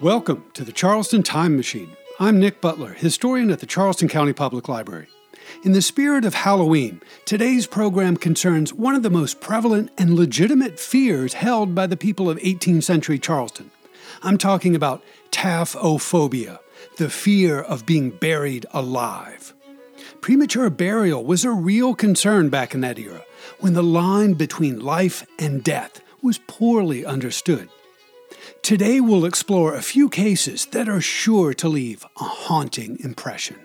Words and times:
Welcome 0.00 0.46
to 0.54 0.64
the 0.64 0.72
Charleston 0.72 1.22
Time 1.22 1.58
Machine. 1.58 1.94
I'm 2.18 2.40
Nick 2.40 2.62
Butler, 2.62 2.94
historian 2.94 3.50
at 3.50 3.60
the 3.60 3.66
Charleston 3.66 4.08
County 4.08 4.32
Public 4.32 4.66
Library. 4.66 5.08
In 5.62 5.72
the 5.72 5.82
spirit 5.82 6.24
of 6.24 6.32
Halloween, 6.32 7.02
today's 7.26 7.66
program 7.66 8.16
concerns 8.16 8.72
one 8.72 8.94
of 8.94 9.02
the 9.02 9.10
most 9.10 9.42
prevalent 9.42 9.90
and 9.98 10.14
legitimate 10.16 10.80
fears 10.80 11.34
held 11.34 11.74
by 11.74 11.86
the 11.86 11.98
people 11.98 12.30
of 12.30 12.38
18th 12.38 12.82
century 12.82 13.18
Charleston. 13.18 13.70
I'm 14.22 14.38
talking 14.38 14.74
about 14.74 15.04
taphophobia, 15.32 16.60
the 16.96 17.10
fear 17.10 17.60
of 17.60 17.84
being 17.84 18.08
buried 18.08 18.64
alive. 18.72 19.52
Premature 20.22 20.70
burial 20.70 21.22
was 21.26 21.44
a 21.44 21.50
real 21.50 21.94
concern 21.94 22.48
back 22.48 22.74
in 22.74 22.80
that 22.80 22.98
era, 22.98 23.26
when 23.58 23.74
the 23.74 23.82
line 23.82 24.32
between 24.32 24.80
life 24.80 25.26
and 25.38 25.62
death 25.62 26.00
was 26.22 26.38
poorly 26.46 27.04
understood. 27.04 27.68
Today, 28.62 29.00
we'll 29.00 29.24
explore 29.24 29.74
a 29.74 29.82
few 29.82 30.08
cases 30.08 30.66
that 30.66 30.88
are 30.88 31.00
sure 31.00 31.54
to 31.54 31.68
leave 31.68 32.04
a 32.20 32.24
haunting 32.24 32.98
impression. 33.00 33.56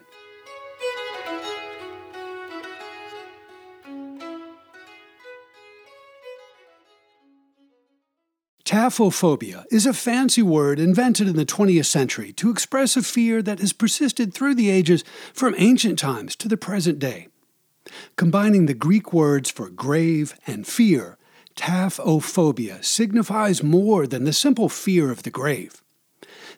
Taphophobia 8.63 9.66
is 9.70 9.86
a 9.86 9.94
fancy 9.94 10.41
word 10.41 10.80
invented 10.80 11.27
in 11.27 11.36
the 11.36 11.45
20th 11.45 11.86
century 11.86 12.34
to 12.34 12.50
express 12.50 12.98
a 12.98 13.03
fear 13.03 13.44
that 13.44 13.59
has 13.59 13.73
persisted 13.73 14.34
through 14.34 14.55
the 14.55 14.72
ages 14.72 15.03
from 15.34 15.53
ancient 15.59 16.00
times 16.00 16.36
to 16.38 16.48
the 16.48 16.58
present 16.58 16.98
day. 16.98 17.27
Combining 18.16 18.66
the 18.66 18.73
Greek 18.73 19.14
words 19.14 19.52
for 19.52 19.69
grave 19.69 20.36
and 20.47 20.66
fear, 20.66 21.17
taphophobia 21.56 22.84
signifies 22.84 23.64
more 23.64 24.06
than 24.08 24.23
the 24.23 24.34
simple 24.34 24.70
fear 24.70 25.11
of 25.11 25.23
the 25.23 25.31
grave. 25.31 25.81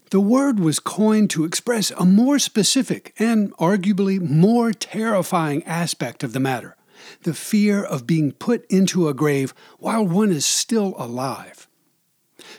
The 0.09 0.22
word 0.22 0.59
was 0.59 0.80
coined 0.80 1.30
to 1.31 1.44
express 1.44 1.92
a 1.92 2.06
more 2.06 2.39
specific 2.39 3.14
and 3.20 3.56
arguably 3.58 4.22
more 4.22 4.72
terrifying 4.72 5.64
aspect 5.64 6.23
of 6.23 6.34
the 6.34 6.39
matter 6.39 6.76
the 7.23 7.34
fear 7.34 7.84
of 7.84 8.08
being 8.08 8.31
put 8.31 8.66
into 8.70 9.08
a 9.08 9.14
grave 9.14 9.54
while 9.80 10.06
one 10.06 10.31
is 10.31 10.45
still 10.45 10.94
alive. 10.98 11.67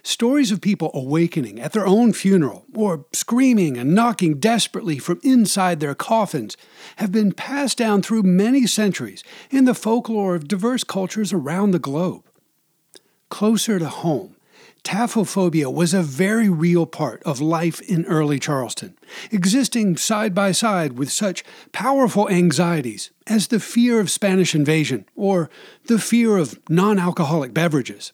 Stories 0.02 0.50
of 0.52 0.60
people 0.60 0.90
awakening 0.94 1.60
at 1.60 1.72
their 1.72 1.86
own 1.86 2.12
funeral 2.12 2.64
or 2.74 3.06
screaming 3.12 3.76
and 3.76 3.94
knocking 3.94 4.38
desperately 4.38 4.98
from 4.98 5.20
inside 5.22 5.80
their 5.80 5.94
coffins 5.94 6.56
have 6.96 7.10
been 7.10 7.32
passed 7.32 7.78
down 7.78 8.00
through 8.00 8.22
many 8.22 8.66
centuries 8.66 9.24
in 9.50 9.64
the 9.64 9.74
folklore 9.74 10.34
of 10.34 10.48
diverse 10.48 10.84
cultures 10.84 11.32
around 11.32 11.72
the 11.72 11.78
globe 11.78 12.27
closer 13.28 13.78
to 13.78 13.88
home, 13.88 14.36
taphophobia 14.84 15.72
was 15.72 15.92
a 15.92 16.02
very 16.02 16.48
real 16.48 16.86
part 16.86 17.22
of 17.24 17.40
life 17.40 17.80
in 17.82 18.04
early 18.06 18.38
Charleston, 18.38 18.96
existing 19.30 19.96
side 19.96 20.34
by 20.34 20.52
side 20.52 20.98
with 20.98 21.10
such 21.10 21.44
powerful 21.72 22.28
anxieties 22.28 23.10
as 23.26 23.48
the 23.48 23.60
fear 23.60 24.00
of 24.00 24.10
Spanish 24.10 24.54
invasion 24.54 25.04
or 25.14 25.50
the 25.86 25.98
fear 25.98 26.36
of 26.36 26.58
non 26.68 26.98
alcoholic 26.98 27.52
beverages. 27.52 28.12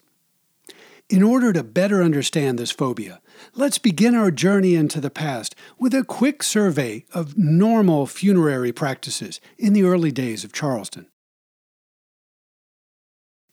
In 1.10 1.22
order 1.22 1.52
to 1.52 1.62
better 1.62 2.02
understand 2.02 2.58
this 2.58 2.70
phobia, 2.70 3.20
let's 3.54 3.78
begin 3.78 4.14
our 4.14 4.30
journey 4.30 4.74
into 4.74 5.02
the 5.02 5.10
past 5.10 5.54
with 5.78 5.94
a 5.94 6.02
quick 6.02 6.42
survey 6.42 7.04
of 7.12 7.36
normal 7.36 8.06
funerary 8.06 8.72
practices 8.72 9.38
in 9.58 9.74
the 9.74 9.82
early 9.84 10.10
days 10.10 10.44
of 10.44 10.52
Charleston. 10.52 11.06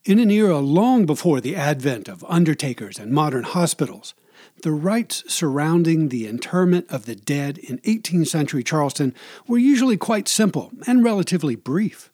In 0.03 0.17
an 0.17 0.31
era 0.31 0.57
long 0.57 1.06
before 1.06 1.39
the 1.39 1.56
advent 1.56 2.07
of 2.07 2.25
undertakers 2.28 2.97
and 2.97 3.12
modern 3.12 3.44
hospitals, 3.44 4.16
the 4.63 4.72
rites 4.72 5.23
surrounding 5.31 6.09
the 6.09 6.25
interment 6.25 6.88
of 6.89 7.06
the 7.06 7.13
dead 7.13 7.59
in 7.59 7.78
18th 7.79 8.28
century 8.28 8.63
Charleston 8.63 9.13
were 9.45 9.59
usually 9.59 9.97
quite 9.97 10.28
simple 10.28 10.72
and 10.88 11.03
relatively 11.03 11.56
brief. 11.56 12.09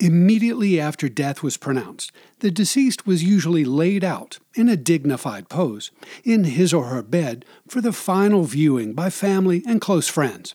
Immediately 0.00 0.80
after 0.80 1.10
death 1.10 1.42
was 1.42 1.58
pronounced, 1.58 2.12
the 2.38 2.50
deceased 2.50 3.06
was 3.06 3.22
usually 3.22 3.66
laid 3.66 4.02
out 4.02 4.38
in 4.54 4.70
a 4.70 4.76
dignified 4.76 5.50
pose 5.50 5.90
in 6.24 6.44
his 6.44 6.72
or 6.72 6.86
her 6.86 7.02
bed 7.02 7.44
for 7.68 7.82
the 7.82 7.92
final 7.92 8.44
viewing 8.44 8.94
by 8.94 9.10
family 9.10 9.62
and 9.66 9.82
close 9.82 10.08
friends. 10.08 10.54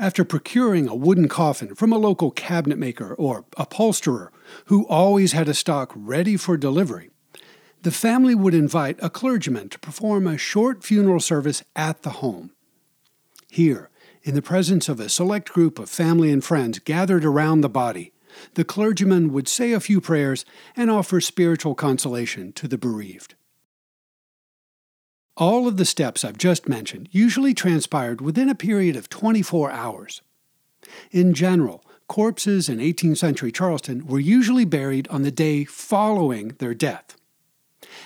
After 0.00 0.24
procuring 0.24 0.86
a 0.86 0.94
wooden 0.94 1.26
coffin 1.26 1.74
from 1.74 1.92
a 1.92 1.98
local 1.98 2.30
cabinet 2.30 2.78
maker 2.78 3.14
or 3.14 3.44
upholsterer 3.56 4.30
who 4.66 4.86
always 4.86 5.32
had 5.32 5.48
a 5.48 5.54
stock 5.54 5.92
ready 5.96 6.36
for 6.36 6.56
delivery, 6.56 7.10
the 7.82 7.90
family 7.90 8.36
would 8.36 8.54
invite 8.54 8.96
a 9.02 9.10
clergyman 9.10 9.68
to 9.70 9.78
perform 9.80 10.28
a 10.28 10.38
short 10.38 10.84
funeral 10.84 11.18
service 11.18 11.64
at 11.74 12.02
the 12.02 12.10
home. 12.10 12.52
Here, 13.50 13.90
in 14.22 14.36
the 14.36 14.42
presence 14.42 14.88
of 14.88 15.00
a 15.00 15.08
select 15.08 15.52
group 15.52 15.80
of 15.80 15.90
family 15.90 16.30
and 16.30 16.44
friends 16.44 16.78
gathered 16.78 17.24
around 17.24 17.62
the 17.62 17.68
body, 17.68 18.12
the 18.54 18.64
clergyman 18.64 19.32
would 19.32 19.48
say 19.48 19.72
a 19.72 19.80
few 19.80 20.00
prayers 20.00 20.44
and 20.76 20.92
offer 20.92 21.20
spiritual 21.20 21.74
consolation 21.74 22.52
to 22.52 22.68
the 22.68 22.78
bereaved. 22.78 23.34
All 25.38 25.68
of 25.68 25.76
the 25.76 25.84
steps 25.84 26.24
I've 26.24 26.36
just 26.36 26.68
mentioned 26.68 27.08
usually 27.12 27.54
transpired 27.54 28.20
within 28.20 28.48
a 28.48 28.56
period 28.56 28.96
of 28.96 29.08
24 29.08 29.70
hours. 29.70 30.20
In 31.12 31.32
general, 31.32 31.84
corpses 32.08 32.68
in 32.68 32.78
18th 32.78 33.18
century 33.18 33.52
Charleston 33.52 34.04
were 34.04 34.18
usually 34.18 34.64
buried 34.64 35.06
on 35.08 35.22
the 35.22 35.30
day 35.30 35.64
following 35.64 36.56
their 36.58 36.74
death. 36.74 37.16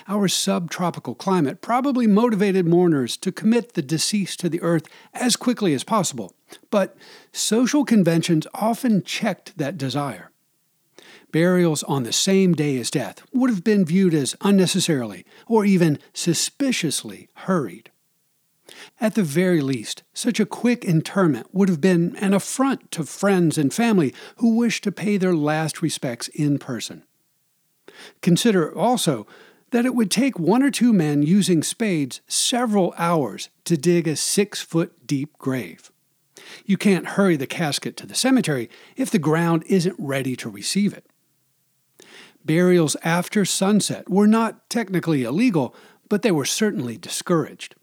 Our 0.07 0.27
subtropical 0.27 1.15
climate 1.15 1.59
probably 1.59 2.05
motivated 2.05 2.67
mourners 2.67 3.17
to 3.17 3.31
commit 3.31 3.73
the 3.73 3.81
deceased 3.81 4.39
to 4.41 4.49
the 4.49 4.61
earth 4.61 4.87
as 5.11 5.35
quickly 5.35 5.73
as 5.73 5.83
possible, 5.83 6.35
but 6.69 6.95
social 7.31 7.83
conventions 7.83 8.45
often 8.53 9.01
checked 9.01 9.57
that 9.57 9.79
desire 9.79 10.29
burials 11.33 11.83
on 11.83 12.03
the 12.03 12.13
same 12.13 12.53
day 12.53 12.77
as 12.77 12.89
death 12.89 13.21
would 13.33 13.49
have 13.49 13.63
been 13.65 13.83
viewed 13.83 14.13
as 14.13 14.37
unnecessarily 14.39 15.25
or 15.47 15.65
even 15.65 15.99
suspiciously 16.13 17.27
hurried. 17.33 17.91
At 19.01 19.15
the 19.15 19.23
very 19.23 19.59
least, 19.59 20.03
such 20.13 20.39
a 20.39 20.45
quick 20.45 20.85
interment 20.85 21.47
would 21.51 21.67
have 21.67 21.81
been 21.81 22.15
an 22.17 22.33
affront 22.33 22.89
to 22.91 23.03
friends 23.03 23.57
and 23.57 23.73
family 23.73 24.13
who 24.37 24.55
wished 24.55 24.85
to 24.85 24.91
pay 24.91 25.17
their 25.17 25.35
last 25.35 25.81
respects 25.81 26.29
in 26.29 26.59
person. 26.59 27.03
Consider 28.21 28.73
also 28.73 29.27
that 29.71 29.85
it 29.85 29.95
would 29.95 30.11
take 30.11 30.39
one 30.39 30.63
or 30.63 30.71
two 30.71 30.93
men 30.93 31.23
using 31.23 31.63
spades 31.63 32.21
several 32.27 32.93
hours 32.97 33.49
to 33.65 33.75
dig 33.75 34.07
a 34.07 34.15
six 34.15 34.61
foot 34.61 35.05
deep 35.05 35.37
grave. 35.39 35.91
You 36.65 36.77
can't 36.77 37.07
hurry 37.07 37.35
the 37.35 37.47
casket 37.47 37.97
to 37.97 38.05
the 38.05 38.15
cemetery 38.15 38.69
if 38.95 39.09
the 39.09 39.19
ground 39.19 39.63
isn't 39.67 39.95
ready 39.97 40.35
to 40.37 40.49
receive 40.49 40.93
it. 40.93 41.05
Burials 42.45 42.95
after 43.03 43.45
sunset 43.45 44.09
were 44.09 44.27
not 44.27 44.69
technically 44.69 45.23
illegal, 45.23 45.73
but 46.09 46.21
they 46.21 46.31
were 46.31 46.45
certainly 46.45 46.97
discouraged. 46.97 47.75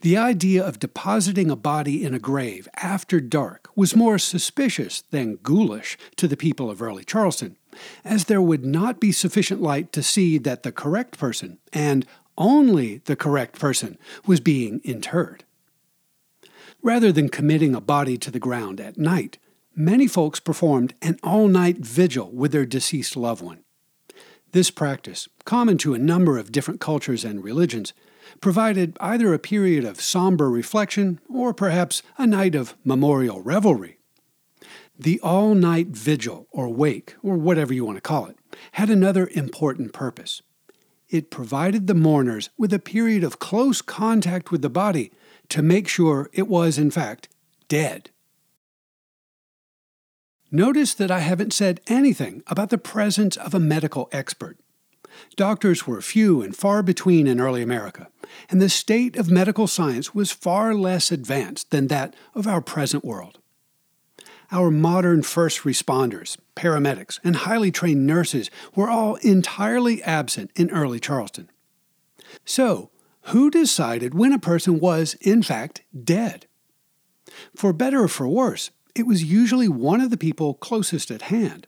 The 0.00 0.16
idea 0.18 0.62
of 0.62 0.78
depositing 0.78 1.50
a 1.50 1.56
body 1.56 2.04
in 2.04 2.12
a 2.12 2.18
grave 2.18 2.68
after 2.76 3.20
dark 3.20 3.70
was 3.74 3.96
more 3.96 4.18
suspicious 4.18 5.00
than 5.10 5.36
ghoulish 5.36 5.96
to 6.16 6.28
the 6.28 6.36
people 6.36 6.70
of 6.70 6.82
early 6.82 7.04
Charleston, 7.04 7.56
as 8.04 8.24
there 8.24 8.42
would 8.42 8.66
not 8.66 9.00
be 9.00 9.12
sufficient 9.12 9.62
light 9.62 9.92
to 9.94 10.02
see 10.02 10.36
that 10.38 10.62
the 10.62 10.72
correct 10.72 11.18
person, 11.18 11.58
and 11.72 12.06
only 12.36 12.98
the 13.06 13.16
correct 13.16 13.58
person, 13.58 13.96
was 14.26 14.40
being 14.40 14.82
interred. 14.84 15.44
Rather 16.82 17.10
than 17.10 17.30
committing 17.30 17.74
a 17.74 17.80
body 17.80 18.18
to 18.18 18.30
the 18.30 18.38
ground 18.38 18.80
at 18.80 18.98
night, 18.98 19.38
many 19.74 20.06
folks 20.06 20.38
performed 20.38 20.92
an 21.00 21.18
all 21.22 21.48
night 21.48 21.78
vigil 21.78 22.30
with 22.30 22.52
their 22.52 22.66
deceased 22.66 23.16
loved 23.16 23.42
one. 23.42 23.63
This 24.54 24.70
practice, 24.70 25.28
common 25.44 25.78
to 25.78 25.94
a 25.94 25.98
number 25.98 26.38
of 26.38 26.52
different 26.52 26.78
cultures 26.78 27.24
and 27.24 27.42
religions, 27.42 27.92
provided 28.40 28.96
either 29.00 29.34
a 29.34 29.38
period 29.40 29.84
of 29.84 30.00
somber 30.00 30.48
reflection 30.48 31.18
or 31.28 31.52
perhaps 31.52 32.04
a 32.18 32.24
night 32.24 32.54
of 32.54 32.76
memorial 32.84 33.40
revelry. 33.40 33.98
The 34.96 35.18
all 35.22 35.56
night 35.56 35.88
vigil, 35.88 36.46
or 36.52 36.68
wake, 36.68 37.16
or 37.20 37.36
whatever 37.36 37.74
you 37.74 37.84
want 37.84 37.96
to 37.96 38.00
call 38.00 38.26
it, 38.26 38.38
had 38.74 38.90
another 38.90 39.28
important 39.34 39.92
purpose. 39.92 40.40
It 41.08 41.32
provided 41.32 41.88
the 41.88 41.94
mourners 41.94 42.50
with 42.56 42.72
a 42.72 42.78
period 42.78 43.24
of 43.24 43.40
close 43.40 43.82
contact 43.82 44.52
with 44.52 44.62
the 44.62 44.70
body 44.70 45.10
to 45.48 45.62
make 45.62 45.88
sure 45.88 46.30
it 46.32 46.46
was, 46.46 46.78
in 46.78 46.92
fact, 46.92 47.28
dead. 47.66 48.10
Notice 50.54 50.94
that 50.94 51.10
I 51.10 51.18
haven't 51.18 51.52
said 51.52 51.80
anything 51.88 52.44
about 52.46 52.70
the 52.70 52.78
presence 52.78 53.36
of 53.36 53.54
a 53.54 53.58
medical 53.58 54.08
expert. 54.12 54.56
Doctors 55.34 55.84
were 55.84 56.00
few 56.00 56.42
and 56.42 56.54
far 56.54 56.80
between 56.80 57.26
in 57.26 57.40
early 57.40 57.60
America, 57.60 58.06
and 58.48 58.62
the 58.62 58.68
state 58.68 59.16
of 59.16 59.32
medical 59.32 59.66
science 59.66 60.14
was 60.14 60.30
far 60.30 60.72
less 60.72 61.10
advanced 61.10 61.72
than 61.72 61.88
that 61.88 62.14
of 62.36 62.46
our 62.46 62.60
present 62.60 63.04
world. 63.04 63.40
Our 64.52 64.70
modern 64.70 65.24
first 65.24 65.62
responders, 65.62 66.36
paramedics, 66.54 67.18
and 67.24 67.34
highly 67.34 67.72
trained 67.72 68.06
nurses 68.06 68.48
were 68.76 68.88
all 68.88 69.16
entirely 69.16 70.04
absent 70.04 70.52
in 70.54 70.70
early 70.70 71.00
Charleston. 71.00 71.50
So, 72.44 72.90
who 73.22 73.50
decided 73.50 74.14
when 74.14 74.32
a 74.32 74.38
person 74.38 74.78
was, 74.78 75.14
in 75.14 75.42
fact, 75.42 75.82
dead? 76.04 76.46
For 77.56 77.72
better 77.72 78.04
or 78.04 78.08
for 78.08 78.28
worse, 78.28 78.70
it 78.94 79.06
was 79.06 79.24
usually 79.24 79.68
one 79.68 80.00
of 80.00 80.10
the 80.10 80.16
people 80.16 80.54
closest 80.54 81.10
at 81.10 81.22
hand. 81.22 81.66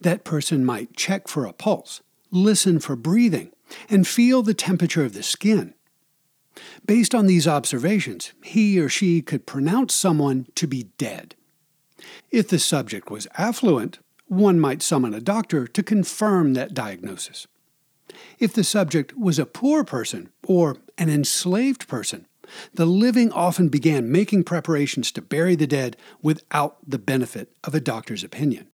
That 0.00 0.24
person 0.24 0.64
might 0.64 0.96
check 0.96 1.28
for 1.28 1.44
a 1.44 1.52
pulse, 1.52 2.02
listen 2.30 2.78
for 2.78 2.96
breathing, 2.96 3.52
and 3.88 4.06
feel 4.06 4.42
the 4.42 4.54
temperature 4.54 5.04
of 5.04 5.12
the 5.12 5.22
skin. 5.22 5.74
Based 6.84 7.14
on 7.14 7.26
these 7.26 7.46
observations, 7.46 8.32
he 8.42 8.78
or 8.80 8.88
she 8.88 9.22
could 9.22 9.46
pronounce 9.46 9.94
someone 9.94 10.46
to 10.56 10.66
be 10.66 10.84
dead. 10.98 11.34
If 12.30 12.48
the 12.48 12.58
subject 12.58 13.10
was 13.10 13.28
affluent, 13.36 13.98
one 14.26 14.60
might 14.60 14.82
summon 14.82 15.14
a 15.14 15.20
doctor 15.20 15.66
to 15.66 15.82
confirm 15.82 16.54
that 16.54 16.74
diagnosis. 16.74 17.46
If 18.38 18.52
the 18.52 18.64
subject 18.64 19.16
was 19.16 19.38
a 19.38 19.46
poor 19.46 19.84
person 19.84 20.30
or 20.46 20.76
an 20.98 21.08
enslaved 21.08 21.88
person, 21.88 22.26
the 22.74 22.86
living 22.86 23.32
often 23.32 23.68
began 23.68 24.10
making 24.10 24.44
preparations 24.44 25.12
to 25.12 25.22
bury 25.22 25.54
the 25.54 25.66
dead 25.66 25.96
without 26.22 26.78
the 26.86 26.98
benefit 26.98 27.52
of 27.64 27.74
a 27.74 27.80
doctor's 27.80 28.24
opinion. 28.24 28.68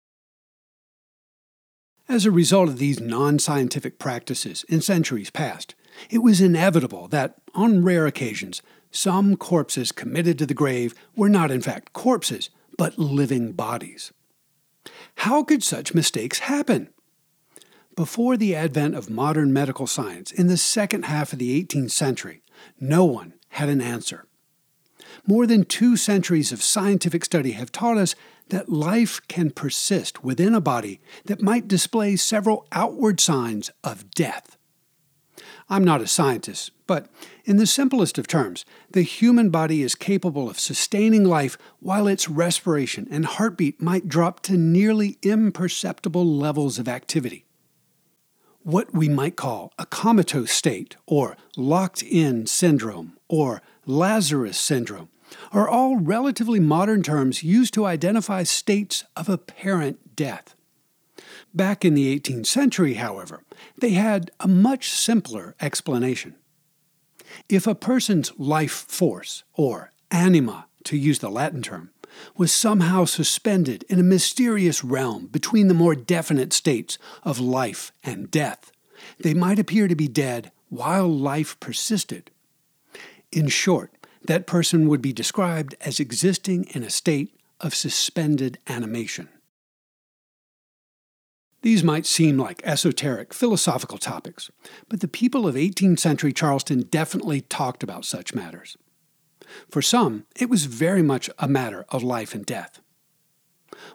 As 2.09 2.27
a 2.27 2.31
result 2.31 2.69
of 2.69 2.79
these 2.79 3.01
non 3.01 3.39
scientific 3.39 3.99
practices 3.99 4.65
in 4.69 4.81
centuries 4.81 5.31
past, 5.31 5.75
it 6.11 6.19
was 6.19 6.41
inevitable 6.41 7.09
that, 7.09 7.37
on 7.55 7.85
rare 7.85 8.07
occasions, 8.07 8.61
some 8.91 9.37
corpses 9.37 9.91
committed 9.91 10.39
to 10.39 10.47
the 10.47 10.55
grave 10.55 10.95
were 11.17 11.29
not 11.29 11.51
in 11.51 11.61
fact 11.61 11.93
corpses, 11.93 12.51
but 12.77 12.99
living 12.99 13.53
bodies. 13.53 14.13
How 15.19 15.43
could 15.43 15.63
such 15.63 15.95
mistakes 15.95 16.41
happen? 16.41 16.91
Before 17.97 18.37
the 18.37 18.55
advent 18.55 18.97
of 18.97 19.09
modern 19.09 19.53
medical 19.53 19.87
science 19.87 20.33
in 20.33 20.49
the 20.49 20.57
second 20.57 21.05
half 21.05 21.33
of 21.33 21.39
the 21.39 21.63
18th 21.63 21.93
century, 21.93 22.43
no 22.81 23.05
one 23.05 23.35
had 23.55 23.69
an 23.69 23.81
answer. 23.81 24.27
More 25.27 25.47
than 25.47 25.65
two 25.65 25.97
centuries 25.97 26.51
of 26.53 26.63
scientific 26.63 27.25
study 27.25 27.53
have 27.53 27.71
taught 27.71 27.99
us 27.99 28.15
that 28.49 28.69
life 28.69 29.21
can 29.29 29.51
persist 29.51 30.25
within 30.25 30.55
a 30.55 30.61
body 30.61 31.01
that 31.27 31.41
might 31.41 31.69
display 31.69 32.17
several 32.17 32.67
outward 32.73 33.21
signs 33.21 33.71
of 33.83 34.11
death. 34.11 34.57
I'm 35.69 35.85
not 35.85 36.03
a 36.03 36.07
scientist, 36.07 36.73
but 36.87 37.07
in 37.45 37.57
the 37.57 37.67
simplest 37.67 38.19
of 38.19 38.27
terms, 38.27 38.65
the 38.91 39.03
human 39.03 39.51
body 39.51 39.83
is 39.83 39.95
capable 39.95 40.51
of 40.51 40.59
sustaining 40.59 41.25
life 41.25 41.57
while 41.79 42.07
its 42.07 42.29
respiration 42.29 43.07
and 43.11 43.25
heartbeat 43.25 43.81
might 43.81 44.09
drop 44.09 44.41
to 44.41 44.59
nearly 44.59 45.17
imperceptible 45.23 46.27
levels 46.27 46.79
of 46.79 46.89
activity. 46.89 47.44
What 48.65 48.95
we 48.95 49.11
might 49.11 49.37
call 49.37 49.75
a 49.79 49.85
comatose 49.85 50.51
state, 50.51 50.97
or 51.05 51.37
locked 51.55 52.03
in 52.03 52.47
syndrome, 52.47 53.13
or 53.29 53.61
Lazarus 53.85 54.57
syndrome, 54.57 55.11
are 55.53 55.69
all 55.69 55.99
relatively 55.99 56.61
modern 56.61 57.03
terms 57.03 57.43
used 57.43 57.75
to 57.75 57.85
identify 57.85 58.43
states 58.43 59.05
of 59.17 59.29
apparent 59.29 60.17
death. 60.17 60.55
Back 61.53 61.85
in 61.85 61.93
the 61.93 62.19
18th 62.19 62.47
century, 62.47 62.95
however, 62.95 63.43
they 63.77 63.91
had 63.91 64.31
a 64.41 64.49
much 64.49 64.89
simpler 64.89 65.55
explanation. 65.61 66.35
If 67.51 67.67
a 67.67 67.75
person's 67.75 68.33
life 68.39 68.73
force, 68.73 69.45
or 69.53 69.93
anima, 70.11 70.69
to 70.85 70.97
use 70.97 71.19
the 71.19 71.31
Latin 71.31 71.61
term, 71.61 71.91
was 72.37 72.53
somehow 72.53 73.05
suspended 73.05 73.85
in 73.89 73.99
a 73.99 74.05
mysterious 74.05 74.85
realm 74.85 75.27
between 75.27 75.69
the 75.69 75.75
more 75.75 75.95
definite 75.95 76.53
states 76.53 76.99
of 77.23 77.41
life 77.41 77.93
and 78.03 78.31
death, 78.31 78.73
they 79.19 79.35
might 79.35 79.59
appear 79.59 79.89
to 79.89 79.97
be 79.97 80.09
dead 80.09 80.51
while 80.69 81.09
life 81.09 81.59
persisted. 81.61 82.31
In 83.31 83.49
short, 83.49 83.93
that 84.25 84.47
person 84.47 84.89
would 84.89 85.03
be 85.03 85.13
described 85.13 85.75
as 85.81 86.01
existing 86.01 86.65
in 86.71 86.83
a 86.83 86.91
state 86.91 87.35
of 87.61 87.75
suspended 87.75 88.59
animation. 88.67 89.29
These 91.63 91.83
might 91.83 92.05
seem 92.05 92.37
like 92.37 92.61
esoteric 92.63 93.33
philosophical 93.33 93.97
topics, 93.97 94.51
but 94.89 95.01
the 95.01 95.09
people 95.09 95.47
of 95.47 95.55
18th 95.55 95.99
century 95.99 96.33
Charleston 96.33 96.83
definitely 96.83 97.41
talked 97.41 97.83
about 97.83 98.05
such 98.05 98.35
matters. 98.35 98.77
For 99.71 99.83
some, 99.83 100.27
it 100.37 100.49
was 100.49 100.67
very 100.67 101.03
much 101.03 101.31
a 101.39 101.49
matter 101.49 101.85
of 101.89 102.03
life 102.03 102.35
and 102.35 102.45
death. 102.45 102.81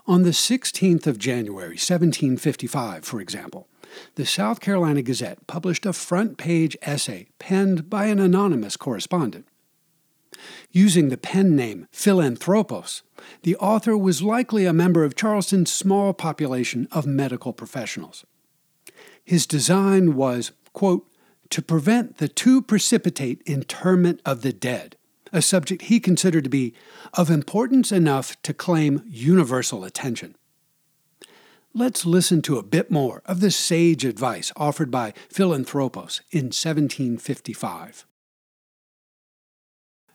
On 0.07 0.23
the 0.23 0.31
16th 0.31 1.07
of 1.07 1.19
January, 1.19 1.75
1755, 1.75 3.05
for 3.05 3.21
example, 3.21 3.67
the 4.15 4.25
South 4.25 4.59
Carolina 4.59 5.01
Gazette 5.01 5.45
published 5.47 5.85
a 5.85 5.93
front 5.93 6.37
page 6.37 6.77
essay 6.81 7.27
penned 7.39 7.89
by 7.89 8.05
an 8.05 8.19
anonymous 8.19 8.77
correspondent. 8.77 9.47
Using 10.71 11.09
the 11.09 11.17
pen 11.17 11.55
name 11.55 11.87
Philanthropos, 11.91 13.01
the 13.43 13.55
author 13.57 13.97
was 13.97 14.21
likely 14.21 14.65
a 14.65 14.73
member 14.73 15.03
of 15.03 15.15
Charleston's 15.15 15.71
small 15.71 16.13
population 16.13 16.87
of 16.91 17.05
medical 17.05 17.51
professionals. 17.53 18.25
His 19.23 19.45
design 19.45 20.15
was, 20.15 20.51
quote, 20.73 21.07
to 21.49 21.61
prevent 21.61 22.17
the 22.17 22.27
too 22.27 22.61
precipitate 22.61 23.41
interment 23.45 24.21
of 24.25 24.41
the 24.43 24.53
dead, 24.53 24.95
a 25.31 25.41
subject 25.41 25.83
he 25.83 25.99
considered 25.99 26.43
to 26.43 26.49
be 26.49 26.73
of 27.13 27.29
importance 27.29 27.91
enough 27.91 28.41
to 28.43 28.53
claim 28.53 29.03
universal 29.07 29.83
attention. 29.83 30.35
Let's 31.73 32.05
listen 32.05 32.41
to 32.43 32.57
a 32.57 32.63
bit 32.63 32.89
more 32.89 33.21
of 33.25 33.41
the 33.41 33.51
sage 33.51 34.03
advice 34.03 34.51
offered 34.55 34.89
by 34.89 35.13
Philanthropos 35.29 36.21
in 36.31 36.45
1755. 36.45 38.05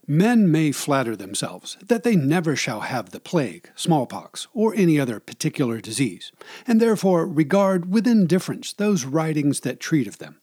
Men 0.06 0.50
may 0.50 0.70
flatter 0.72 1.16
themselves 1.16 1.78
that 1.82 2.02
they 2.02 2.14
never 2.14 2.56
shall 2.56 2.80
have 2.80 3.10
the 3.10 3.20
plague, 3.20 3.70
smallpox, 3.74 4.48
or 4.52 4.74
any 4.74 5.00
other 5.00 5.18
particular 5.18 5.80
disease, 5.80 6.30
and 6.66 6.80
therefore 6.80 7.26
regard 7.26 7.90
with 7.90 8.06
indifference 8.06 8.72
those 8.72 9.06
writings 9.06 9.60
that 9.60 9.80
treat 9.80 10.06
of 10.06 10.18
them. 10.18 10.40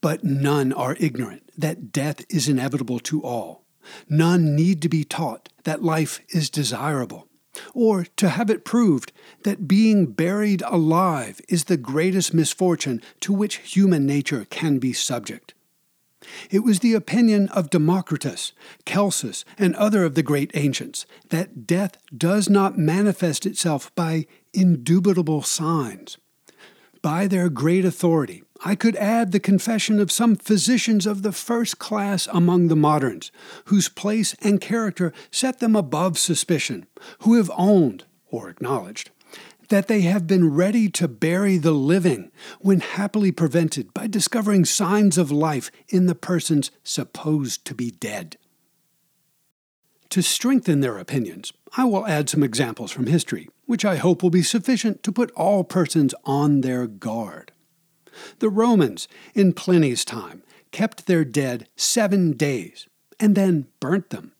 But 0.00 0.24
none 0.24 0.72
are 0.72 0.96
ignorant 0.98 1.50
that 1.56 1.92
death 1.92 2.24
is 2.28 2.48
inevitable 2.48 2.98
to 3.00 3.22
all. 3.22 3.64
None 4.08 4.54
need 4.54 4.82
to 4.82 4.88
be 4.88 5.04
taught 5.04 5.48
that 5.64 5.82
life 5.82 6.20
is 6.28 6.50
desirable, 6.50 7.28
or 7.74 8.04
to 8.16 8.28
have 8.28 8.50
it 8.50 8.64
proved 8.64 9.12
that 9.44 9.68
being 9.68 10.06
buried 10.06 10.62
alive 10.66 11.40
is 11.48 11.64
the 11.64 11.76
greatest 11.76 12.34
misfortune 12.34 13.02
to 13.20 13.32
which 13.32 13.56
human 13.58 14.06
nature 14.06 14.46
can 14.50 14.78
be 14.78 14.92
subject. 14.92 15.54
It 16.50 16.60
was 16.60 16.80
the 16.80 16.94
opinion 16.94 17.48
of 17.48 17.70
Democritus, 17.70 18.52
Celsus, 18.84 19.44
and 19.56 19.74
other 19.76 20.04
of 20.04 20.14
the 20.14 20.22
great 20.22 20.50
ancients 20.54 21.06
that 21.30 21.66
death 21.66 21.96
does 22.14 22.48
not 22.48 22.78
manifest 22.78 23.46
itself 23.46 23.94
by 23.94 24.26
indubitable 24.52 25.42
signs. 25.42 26.18
By 27.02 27.26
their 27.26 27.48
great 27.48 27.86
authority, 27.86 28.42
I 28.62 28.74
could 28.74 28.96
add 28.96 29.32
the 29.32 29.40
confession 29.40 29.98
of 29.98 30.12
some 30.12 30.36
physicians 30.36 31.06
of 31.06 31.22
the 31.22 31.32
first 31.32 31.78
class 31.78 32.28
among 32.30 32.68
the 32.68 32.76
moderns, 32.76 33.32
whose 33.66 33.88
place 33.88 34.34
and 34.42 34.60
character 34.60 35.14
set 35.30 35.60
them 35.60 35.74
above 35.74 36.18
suspicion, 36.18 36.86
who 37.20 37.34
have 37.36 37.50
owned, 37.56 38.04
or 38.30 38.50
acknowledged, 38.50 39.10
that 39.68 39.88
they 39.88 40.02
have 40.02 40.26
been 40.26 40.52
ready 40.52 40.90
to 40.90 41.08
bury 41.08 41.56
the 41.56 41.72
living 41.72 42.30
when 42.60 42.80
happily 42.80 43.32
prevented 43.32 43.94
by 43.94 44.06
discovering 44.06 44.64
signs 44.64 45.16
of 45.16 45.30
life 45.30 45.70
in 45.88 46.06
the 46.06 46.14
persons 46.14 46.70
supposed 46.84 47.64
to 47.64 47.74
be 47.74 47.90
dead. 47.90 48.36
To 50.10 50.22
strengthen 50.22 50.80
their 50.80 50.98
opinions, 50.98 51.52
I 51.76 51.84
will 51.84 52.06
add 52.06 52.28
some 52.28 52.42
examples 52.42 52.90
from 52.90 53.06
history, 53.06 53.48
which 53.66 53.84
I 53.84 53.96
hope 53.96 54.22
will 54.22 54.30
be 54.30 54.42
sufficient 54.42 55.02
to 55.04 55.12
put 55.12 55.30
all 55.30 55.62
persons 55.62 56.14
on 56.24 56.60
their 56.60 56.88
guard. 56.88 57.52
The 58.38 58.48
Romans, 58.48 59.08
in 59.34 59.52
Pliny's 59.52 60.04
time, 60.04 60.42
kept 60.70 61.06
their 61.06 61.24
dead 61.24 61.68
seven 61.76 62.32
days 62.32 62.86
and 63.18 63.34
then 63.34 63.66
burnt 63.80 64.10
them. 64.10 64.32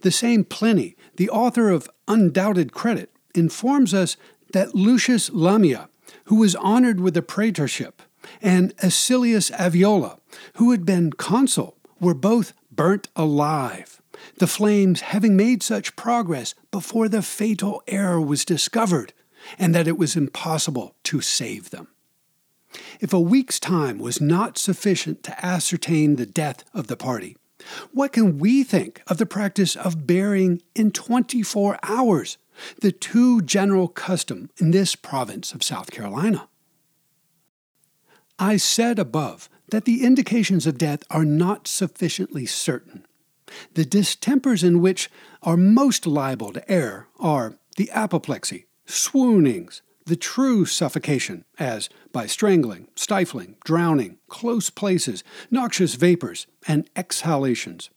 The 0.00 0.10
same 0.10 0.44
Pliny, 0.44 0.96
the 1.16 1.30
author 1.30 1.70
of 1.70 1.90
undoubted 2.06 2.72
credit 2.72 3.12
informs 3.34 3.92
us 3.92 4.16
that 4.52 4.74
Lucius 4.74 5.30
Lamia, 5.30 5.88
who 6.24 6.36
was 6.36 6.56
honored 6.56 7.00
with 7.00 7.16
a 7.16 7.22
praetorship, 7.22 8.02
and 8.40 8.74
Acilius 8.78 9.50
Aviola, 9.50 10.18
who 10.54 10.70
had 10.70 10.84
been 10.84 11.12
consul, 11.12 11.76
were 12.00 12.14
both 12.14 12.52
burnt 12.70 13.08
alive, 13.14 14.00
the 14.38 14.46
flames 14.46 15.00
having 15.00 15.36
made 15.36 15.62
such 15.62 15.96
progress 15.96 16.54
before 16.70 17.08
the 17.08 17.22
fatal 17.22 17.82
error 17.86 18.20
was 18.20 18.44
discovered, 18.44 19.12
and 19.58 19.74
that 19.74 19.88
it 19.88 19.98
was 19.98 20.16
impossible 20.16 20.94
to 21.04 21.20
save 21.20 21.70
them. 21.70 21.88
If 23.00 23.12
a 23.12 23.20
week's 23.20 23.58
time 23.58 23.98
was 23.98 24.20
not 24.20 24.58
sufficient 24.58 25.22
to 25.24 25.44
ascertain 25.44 26.16
the 26.16 26.26
death 26.26 26.64
of 26.74 26.86
the 26.86 26.96
party, 26.96 27.36
what 27.92 28.12
can 28.12 28.38
we 28.38 28.62
think 28.62 29.02
of 29.06 29.18
the 29.18 29.26
practice 29.26 29.74
of 29.76 30.06
burying 30.06 30.62
in 30.74 30.92
24 30.92 31.78
hours 31.82 32.38
the 32.80 32.92
too 32.92 33.42
general 33.42 33.88
custom 33.88 34.50
in 34.58 34.70
this 34.70 34.94
province 34.94 35.52
of 35.52 35.62
South 35.62 35.90
Carolina. 35.90 36.48
I 38.38 38.56
said 38.56 38.98
above 38.98 39.48
that 39.70 39.84
the 39.84 40.04
indications 40.04 40.66
of 40.66 40.78
death 40.78 41.02
are 41.10 41.24
not 41.24 41.66
sufficiently 41.66 42.46
certain. 42.46 43.06
The 43.74 43.84
distempers 43.84 44.62
in 44.62 44.80
which 44.80 45.10
are 45.42 45.56
most 45.56 46.06
liable 46.06 46.52
to 46.52 46.70
err 46.70 47.08
are 47.18 47.54
the 47.76 47.90
apoplexy, 47.90 48.66
swoonings, 48.86 49.80
the 50.08 50.16
true 50.16 50.64
suffocation, 50.64 51.44
as 51.58 51.88
by 52.12 52.26
strangling, 52.26 52.88
stifling, 52.96 53.56
drowning, 53.64 54.18
close 54.28 54.70
places, 54.70 55.22
noxious 55.50 55.94
vapors, 55.94 56.46
and 56.66 56.88
exhalations, 56.96 57.90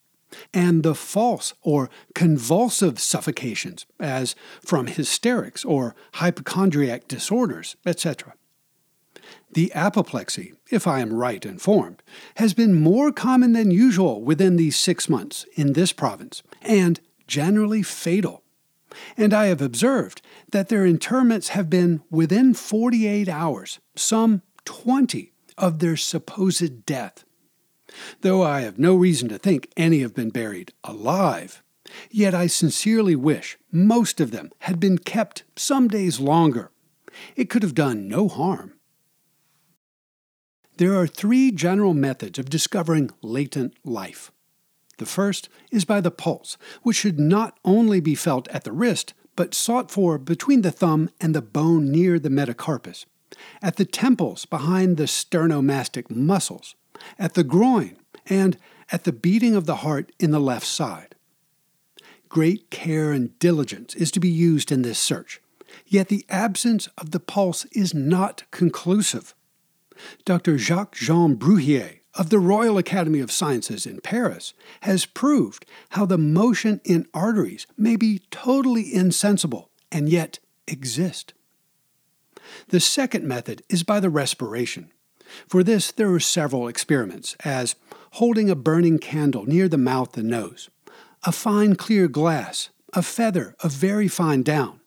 and 0.53 0.83
the 0.83 0.95
false 0.95 1.53
or 1.61 1.89
convulsive 2.13 2.99
suffocations, 2.99 3.85
as 3.99 4.35
from 4.63 4.87
hysterics 4.87 5.65
or 5.65 5.95
hypochondriac 6.15 7.07
disorders, 7.07 7.75
etc. 7.85 8.33
The 9.53 9.71
apoplexy, 9.73 10.53
if 10.69 10.87
I 10.87 10.99
am 10.99 11.13
right 11.13 11.45
informed, 11.45 12.03
has 12.35 12.53
been 12.53 12.73
more 12.73 13.11
common 13.11 13.53
than 13.53 13.71
usual 13.71 14.21
within 14.21 14.55
these 14.55 14.77
six 14.77 15.09
months 15.09 15.45
in 15.55 15.73
this 15.73 15.91
province, 15.91 16.43
and 16.61 16.99
generally 17.27 17.83
fatal. 17.83 18.40
And 19.17 19.33
I 19.33 19.47
have 19.47 19.61
observed 19.61 20.21
that 20.51 20.69
their 20.69 20.85
interments 20.85 21.49
have 21.49 21.69
been 21.69 22.01
within 22.09 22.53
48 22.53 23.29
hours, 23.29 23.79
some 23.95 24.41
20, 24.65 25.31
of 25.57 25.79
their 25.79 25.95
supposed 25.95 26.85
death. 26.85 27.23
Though 28.21 28.41
I 28.43 28.61
have 28.61 28.79
no 28.79 28.95
reason 28.95 29.29
to 29.29 29.37
think 29.37 29.69
any 29.77 29.99
have 29.99 30.13
been 30.13 30.29
buried 30.29 30.73
alive, 30.83 31.61
yet 32.09 32.33
I 32.33 32.47
sincerely 32.47 33.15
wish 33.15 33.57
most 33.71 34.19
of 34.19 34.31
them 34.31 34.51
had 34.59 34.79
been 34.79 34.97
kept 34.97 35.43
some 35.55 35.87
days 35.87 36.19
longer. 36.19 36.71
It 37.35 37.49
could 37.49 37.63
have 37.63 37.75
done 37.75 38.07
no 38.07 38.27
harm. 38.27 38.73
There 40.77 40.97
are 40.97 41.07
three 41.07 41.51
general 41.51 41.93
methods 41.93 42.39
of 42.39 42.49
discovering 42.49 43.11
latent 43.21 43.75
life. 43.83 44.31
The 45.01 45.07
first 45.07 45.49
is 45.71 45.83
by 45.83 45.99
the 45.99 46.11
pulse, 46.11 46.59
which 46.83 46.97
should 46.97 47.19
not 47.19 47.57
only 47.65 47.99
be 47.99 48.13
felt 48.13 48.47
at 48.49 48.65
the 48.65 48.71
wrist, 48.71 49.15
but 49.35 49.55
sought 49.55 49.89
for 49.89 50.19
between 50.19 50.61
the 50.61 50.69
thumb 50.69 51.09
and 51.19 51.33
the 51.33 51.41
bone 51.41 51.89
near 51.91 52.19
the 52.19 52.29
metacarpus, 52.29 53.07
at 53.63 53.77
the 53.77 53.85
temples 53.85 54.45
behind 54.45 54.97
the 54.97 55.07
sternomastic 55.07 56.11
muscles, 56.11 56.75
at 57.17 57.33
the 57.33 57.43
groin, 57.43 57.97
and 58.27 58.57
at 58.91 59.05
the 59.05 59.11
beating 59.11 59.55
of 59.55 59.65
the 59.65 59.77
heart 59.77 60.11
in 60.19 60.29
the 60.29 60.39
left 60.39 60.67
side. 60.67 61.15
Great 62.29 62.69
care 62.69 63.11
and 63.11 63.39
diligence 63.39 63.95
is 63.95 64.11
to 64.11 64.19
be 64.19 64.29
used 64.29 64.71
in 64.71 64.83
this 64.83 64.99
search, 64.99 65.41
yet 65.87 66.09
the 66.09 66.23
absence 66.29 66.87
of 66.99 67.09
the 67.09 67.19
pulse 67.19 67.65
is 67.71 67.95
not 67.95 68.43
conclusive. 68.51 69.33
Dr. 70.25 70.59
Jacques 70.59 70.93
Jean 70.93 71.35
Bruhier 71.35 72.00
of 72.15 72.29
the 72.29 72.39
Royal 72.39 72.77
Academy 72.77 73.19
of 73.19 73.31
Sciences 73.31 73.85
in 73.85 74.01
Paris 74.01 74.53
has 74.81 75.05
proved 75.05 75.65
how 75.91 76.05
the 76.05 76.17
motion 76.17 76.81
in 76.83 77.07
arteries 77.13 77.67
may 77.77 77.95
be 77.95 78.21
totally 78.31 78.93
insensible 78.93 79.69
and 79.91 80.09
yet 80.09 80.39
exist. 80.67 81.33
The 82.67 82.79
second 82.79 83.25
method 83.25 83.63
is 83.69 83.83
by 83.83 83.99
the 83.99 84.09
respiration. 84.09 84.91
For 85.47 85.63
this, 85.63 85.91
there 85.91 86.11
are 86.13 86.19
several 86.19 86.67
experiments, 86.67 87.35
as 87.45 87.75
holding 88.13 88.49
a 88.49 88.55
burning 88.55 88.99
candle 88.99 89.45
near 89.45 89.69
the 89.69 89.77
mouth 89.77 90.17
and 90.17 90.29
nose, 90.29 90.69
a 91.23 91.31
fine 91.31 91.75
clear 91.75 92.07
glass, 92.09 92.69
a 92.93 93.01
feather 93.01 93.55
of 93.63 93.71
very 93.71 94.09
fine 94.09 94.43
down. 94.43 94.81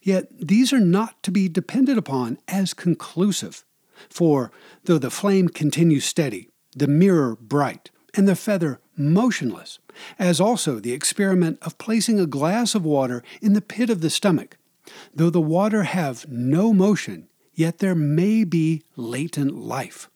Yet 0.00 0.28
these 0.38 0.72
are 0.72 0.80
not 0.80 1.22
to 1.24 1.30
be 1.30 1.48
depended 1.48 1.98
upon 1.98 2.38
as 2.48 2.72
conclusive, 2.72 3.64
for 4.08 4.50
though 4.84 4.98
the 4.98 5.10
flame 5.10 5.48
continues 5.48 6.04
steady, 6.04 6.48
the 6.74 6.86
mirror 6.86 7.36
bright, 7.40 7.90
and 8.14 8.28
the 8.28 8.36
feather 8.36 8.80
motionless, 8.96 9.78
as 10.18 10.40
also 10.40 10.78
the 10.78 10.92
experiment 10.92 11.58
of 11.62 11.78
placing 11.78 12.20
a 12.20 12.26
glass 12.26 12.74
of 12.74 12.84
water 12.84 13.22
in 13.40 13.52
the 13.52 13.60
pit 13.60 13.90
of 13.90 14.00
the 14.00 14.10
stomach. 14.10 14.58
Though 15.14 15.30
the 15.30 15.40
water 15.40 15.84
have 15.84 16.28
no 16.28 16.72
motion, 16.72 17.28
yet 17.54 17.78
there 17.78 17.94
may 17.94 18.44
be 18.44 18.82
latent 18.96 19.54
life. 19.56 20.08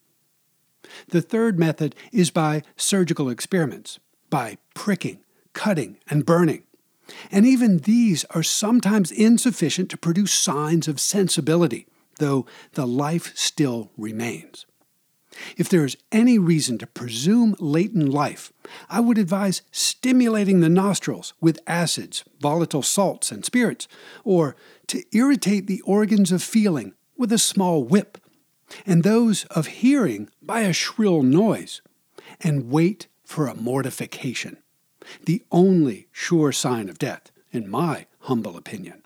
The 1.08 1.22
third 1.22 1.58
method 1.58 1.94
is 2.12 2.30
by 2.30 2.62
surgical 2.76 3.28
experiments, 3.28 3.98
by 4.30 4.58
pricking, 4.74 5.20
cutting, 5.52 5.98
and 6.08 6.26
burning. 6.26 6.62
And 7.30 7.46
even 7.46 7.78
these 7.78 8.24
are 8.30 8.42
sometimes 8.42 9.12
insufficient 9.12 9.90
to 9.90 9.96
produce 9.96 10.32
signs 10.32 10.88
of 10.88 11.00
sensibility, 11.00 11.86
though 12.18 12.46
the 12.72 12.86
life 12.86 13.32
still 13.36 13.90
remains. 13.96 14.66
If 15.56 15.68
there 15.68 15.84
is 15.84 15.96
any 16.12 16.38
reason 16.38 16.78
to 16.78 16.86
presume 16.86 17.56
latent 17.58 18.08
life, 18.08 18.52
I 18.88 19.00
would 19.00 19.18
advise 19.18 19.62
stimulating 19.70 20.60
the 20.60 20.68
nostrils 20.68 21.34
with 21.40 21.60
acids, 21.66 22.24
volatile 22.40 22.82
salts, 22.82 23.30
and 23.30 23.44
spirits, 23.44 23.88
or 24.24 24.56
to 24.88 25.02
irritate 25.12 25.66
the 25.66 25.80
organs 25.82 26.32
of 26.32 26.42
feeling 26.42 26.94
with 27.16 27.32
a 27.32 27.38
small 27.38 27.84
whip, 27.84 28.18
and 28.84 29.02
those 29.02 29.44
of 29.46 29.66
hearing 29.66 30.28
by 30.42 30.60
a 30.60 30.72
shrill 30.72 31.22
noise, 31.22 31.82
and 32.40 32.70
wait 32.70 33.06
for 33.24 33.46
a 33.46 33.54
mortification, 33.54 34.58
the 35.24 35.42
only 35.50 36.08
sure 36.12 36.52
sign 36.52 36.88
of 36.88 36.98
death, 36.98 37.30
in 37.52 37.70
my 37.70 38.06
humble 38.20 38.56
opinion. 38.56 39.02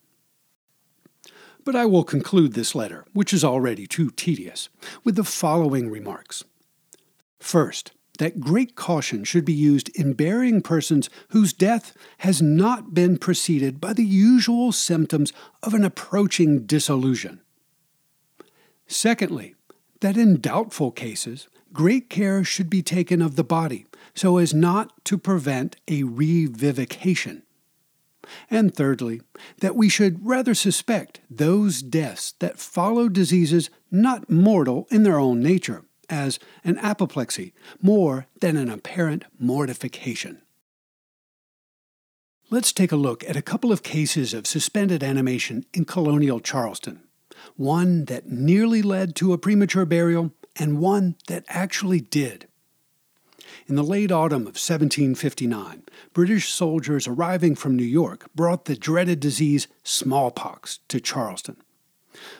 But 1.64 1.76
I 1.76 1.86
will 1.86 2.04
conclude 2.04 2.54
this 2.54 2.74
letter, 2.74 3.04
which 3.12 3.32
is 3.32 3.44
already 3.44 3.86
too 3.86 4.10
tedious, 4.10 4.68
with 5.04 5.16
the 5.16 5.24
following 5.24 5.90
remarks. 5.90 6.44
First, 7.38 7.92
that 8.18 8.40
great 8.40 8.76
caution 8.76 9.24
should 9.24 9.44
be 9.46 9.54
used 9.54 9.88
in 9.96 10.12
burying 10.12 10.60
persons 10.60 11.08
whose 11.30 11.52
death 11.52 11.96
has 12.18 12.42
not 12.42 12.92
been 12.92 13.16
preceded 13.16 13.80
by 13.80 13.94
the 13.94 14.04
usual 14.04 14.72
symptoms 14.72 15.32
of 15.62 15.72
an 15.72 15.84
approaching 15.84 16.66
dissolution. 16.66 17.40
Secondly, 18.86 19.54
that 20.00 20.16
in 20.16 20.40
doubtful 20.40 20.90
cases, 20.90 21.48
great 21.72 22.10
care 22.10 22.44
should 22.44 22.68
be 22.68 22.82
taken 22.82 23.22
of 23.22 23.36
the 23.36 23.44
body 23.44 23.86
so 24.14 24.36
as 24.36 24.52
not 24.52 25.04
to 25.04 25.16
prevent 25.16 25.76
a 25.88 26.02
revivication. 26.02 27.42
And 28.50 28.74
thirdly, 28.74 29.20
that 29.60 29.76
we 29.76 29.88
should 29.88 30.26
rather 30.26 30.54
suspect 30.54 31.20
those 31.30 31.82
deaths 31.82 32.34
that 32.38 32.58
follow 32.58 33.08
diseases 33.08 33.70
not 33.90 34.30
mortal 34.30 34.86
in 34.90 35.02
their 35.02 35.18
own 35.18 35.40
nature, 35.40 35.84
as 36.08 36.38
an 36.64 36.78
apoplexy, 36.78 37.54
more 37.80 38.26
than 38.40 38.56
an 38.56 38.68
apparent 38.68 39.24
mortification. 39.38 40.42
Let's 42.50 42.72
take 42.72 42.90
a 42.90 42.96
look 42.96 43.22
at 43.28 43.36
a 43.36 43.42
couple 43.42 43.70
of 43.70 43.84
cases 43.84 44.34
of 44.34 44.46
suspended 44.46 45.04
animation 45.04 45.64
in 45.72 45.84
colonial 45.84 46.40
Charleston. 46.40 47.04
One 47.54 48.06
that 48.06 48.26
nearly 48.26 48.82
led 48.82 49.14
to 49.16 49.32
a 49.32 49.38
premature 49.38 49.86
burial, 49.86 50.32
and 50.56 50.80
one 50.80 51.14
that 51.28 51.44
actually 51.48 52.00
did. 52.00 52.48
In 53.70 53.76
the 53.76 53.84
late 53.84 54.10
autumn 54.10 54.48
of 54.48 54.58
1759, 54.58 55.84
British 56.12 56.52
soldiers 56.52 57.06
arriving 57.06 57.54
from 57.54 57.76
New 57.76 57.84
York 57.84 58.28
brought 58.34 58.64
the 58.64 58.74
dreaded 58.74 59.20
disease 59.20 59.68
smallpox 59.84 60.80
to 60.88 60.98
Charleston. 60.98 61.56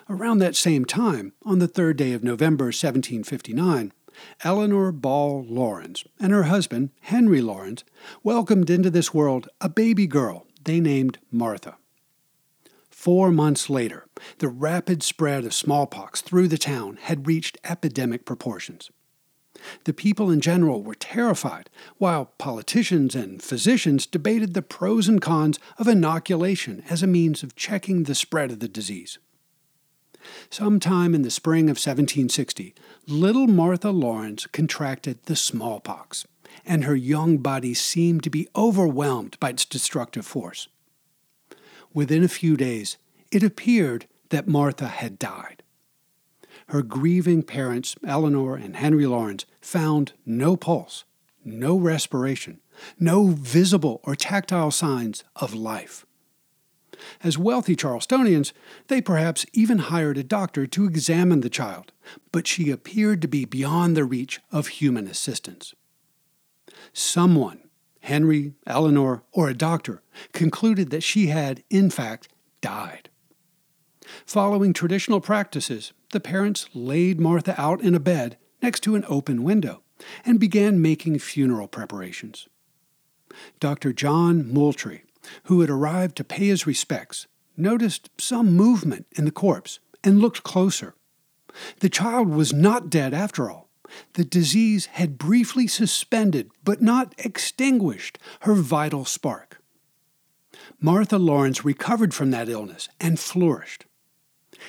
Around 0.09 0.39
that 0.39 0.57
same 0.57 0.85
time, 0.85 1.33
on 1.45 1.61
the 1.61 1.69
third 1.69 1.99
day 1.99 2.15
of 2.15 2.25
November 2.25 2.65
1759, 2.65 3.93
Eleanor 4.43 4.91
Ball 4.91 5.45
Laurens 5.49 6.03
and 6.19 6.33
her 6.33 6.43
husband, 6.43 6.91
Henry 7.01 7.41
Laurens, 7.41 7.85
welcomed 8.25 8.69
into 8.69 8.91
this 8.91 9.15
world 9.15 9.49
a 9.61 9.69
baby 9.69 10.09
girl 10.09 10.49
they 10.65 10.81
named 10.81 11.21
Martha. 11.31 11.77
Four 12.91 13.31
months 13.31 13.71
later, 13.71 14.05
the 14.39 14.49
rapid 14.49 15.05
spread 15.05 15.45
of 15.45 15.55
smallpox 15.55 16.23
through 16.23 16.49
the 16.49 16.59
town 16.59 16.99
had 17.03 17.29
reached 17.29 17.57
epidemic 17.63 18.25
proportions. 18.25 18.91
The 19.85 19.93
people 19.93 20.31
in 20.31 20.41
general 20.41 20.83
were 20.83 20.95
terrified, 20.95 21.71
while 21.99 22.33
politicians 22.39 23.15
and 23.15 23.43
physicians 23.43 24.07
debated 24.07 24.55
the 24.55 24.63
pros 24.63 25.09
and 25.09 25.21
cons 25.21 25.59
of 25.79 25.89
inoculation 25.89 26.83
as 26.89 27.03
a 27.03 27.07
means 27.07 27.43
of 27.43 27.57
checking 27.57 28.05
the 28.05 28.15
spread 28.15 28.51
of 28.51 28.61
the 28.61 28.69
disease. 28.69 29.19
Sometime 30.51 31.15
in 31.15 31.23
the 31.23 31.31
spring 31.31 31.65
of 31.65 31.77
1760, 31.77 32.75
little 33.07 33.47
Martha 33.47 33.91
Laurens 33.91 34.47
contracted 34.47 35.19
the 35.25 35.37
smallpox, 35.37 36.27
and 36.65 36.85
her 36.85 36.97
young 36.97 37.39
body 37.39 37.73
seemed 37.73 38.23
to 38.23 38.31
be 38.31 38.49
overwhelmed 38.55 39.39
by 39.41 39.51
its 39.51 39.65
destructive 39.65 40.27
force. 40.27 40.69
Within 41.95 42.23
a 42.23 42.29
few 42.29 42.57
days, 42.57 42.99
it 43.33 43.43
appeared 43.43 44.07
that 44.29 44.47
Martha 44.47 44.89
had 44.89 45.19
died 45.19 45.63
her 46.71 46.83
grieving 46.83 47.43
parents, 47.43 47.97
Eleanor 48.07 48.57
and 48.57 48.77
Henry 48.77 49.07
Laurens, 49.07 49.45
found 49.61 50.13
no 50.25 50.57
pulse, 50.57 51.05
no 51.45 51.77
respiration, 51.77 52.61
no 52.99 53.29
visible 53.29 54.01
or 54.05 54.15
tactile 54.15 54.71
signs 54.71 55.25
of 55.37 55.55
life. 55.55 56.07
As 57.23 57.39
wealthy 57.39 57.77
Charlestonians, 57.77 58.53
they 58.89 59.01
perhaps 59.01 59.47
even 59.53 59.79
hired 59.79 60.19
a 60.19 60.23
doctor 60.23 60.67
to 60.67 60.85
examine 60.85 61.41
the 61.41 61.51
child, 61.51 61.93
but 62.33 62.47
she 62.47 62.71
appeared 62.71 63.23
to 63.23 63.29
be 63.29 63.45
beyond 63.45 63.97
the 63.97 64.05
reach 64.05 64.41
of 64.53 64.69
human 64.69 65.07
assistance. 65.07 65.75
Someone, 66.93 67.61
Henry, 68.01 68.55
Eleanor, 68.67 69.23
or 69.33 69.49
a 69.49 69.55
doctor, 69.55 70.03
concluded 70.33 70.91
that 70.91 71.03
she 71.03 71.29
had, 71.29 71.63
in 71.71 71.91
fact, 71.91 72.29
died. 72.61 73.09
Following 74.27 74.73
traditional 74.73 75.21
practices, 75.21 75.93
the 76.13 76.21
parents 76.21 76.69
laid 76.75 77.21
Martha 77.21 77.59
out 77.61 77.81
in 77.81 77.95
a 77.95 78.01
bed 78.01 78.37
next 78.63 78.81
to 78.81 78.95
an 78.95 79.05
open 79.09 79.43
window 79.43 79.83
and 80.25 80.41
began 80.41 80.83
making 80.83 81.19
funeral 81.19 81.69
preparations. 81.69 82.49
Dr. 83.59 83.93
John 83.93 84.53
Moultrie, 84.53 85.05
who 85.45 85.61
had 85.61 85.71
arrived 85.71 86.17
to 86.17 86.25
pay 86.25 86.47
his 86.47 86.67
respects, 86.67 87.27
noticed 87.57 88.11
some 88.19 88.57
movement 88.57 89.07
in 89.13 89.25
the 89.25 89.31
corpse 89.31 89.79
and 90.03 90.21
looked 90.21 90.43
closer. 90.43 90.95
The 91.81 91.89
child 91.89 92.29
was 92.29 92.53
not 92.53 92.91
dead 92.91 93.13
after 93.13 93.51
all. 93.51 93.69
The 94.15 94.25
disease 94.25 94.87
had 94.87 95.19
briefly 95.19 95.67
suspended, 95.67 96.51
but 96.65 96.81
not 96.81 97.15
extinguished, 97.19 98.19
her 98.41 98.55
vital 98.55 99.05
spark. 99.05 99.61
Martha 100.81 101.19
Laurens 101.19 101.65
recovered 101.65 102.15
from 102.15 102.31
that 102.31 102.49
illness 102.49 102.89
and 103.01 103.19
flourished. 103.19 103.85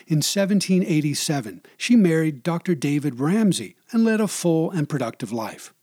In 0.07 0.17
1787, 0.17 1.61
she 1.77 1.95
married 1.95 2.43
Dr. 2.43 2.75
David 2.75 3.19
Ramsay 3.19 3.75
and 3.91 4.03
led 4.03 4.21
a 4.21 4.27
full 4.27 4.71
and 4.71 4.87
productive 4.87 5.31
life. 5.31 5.73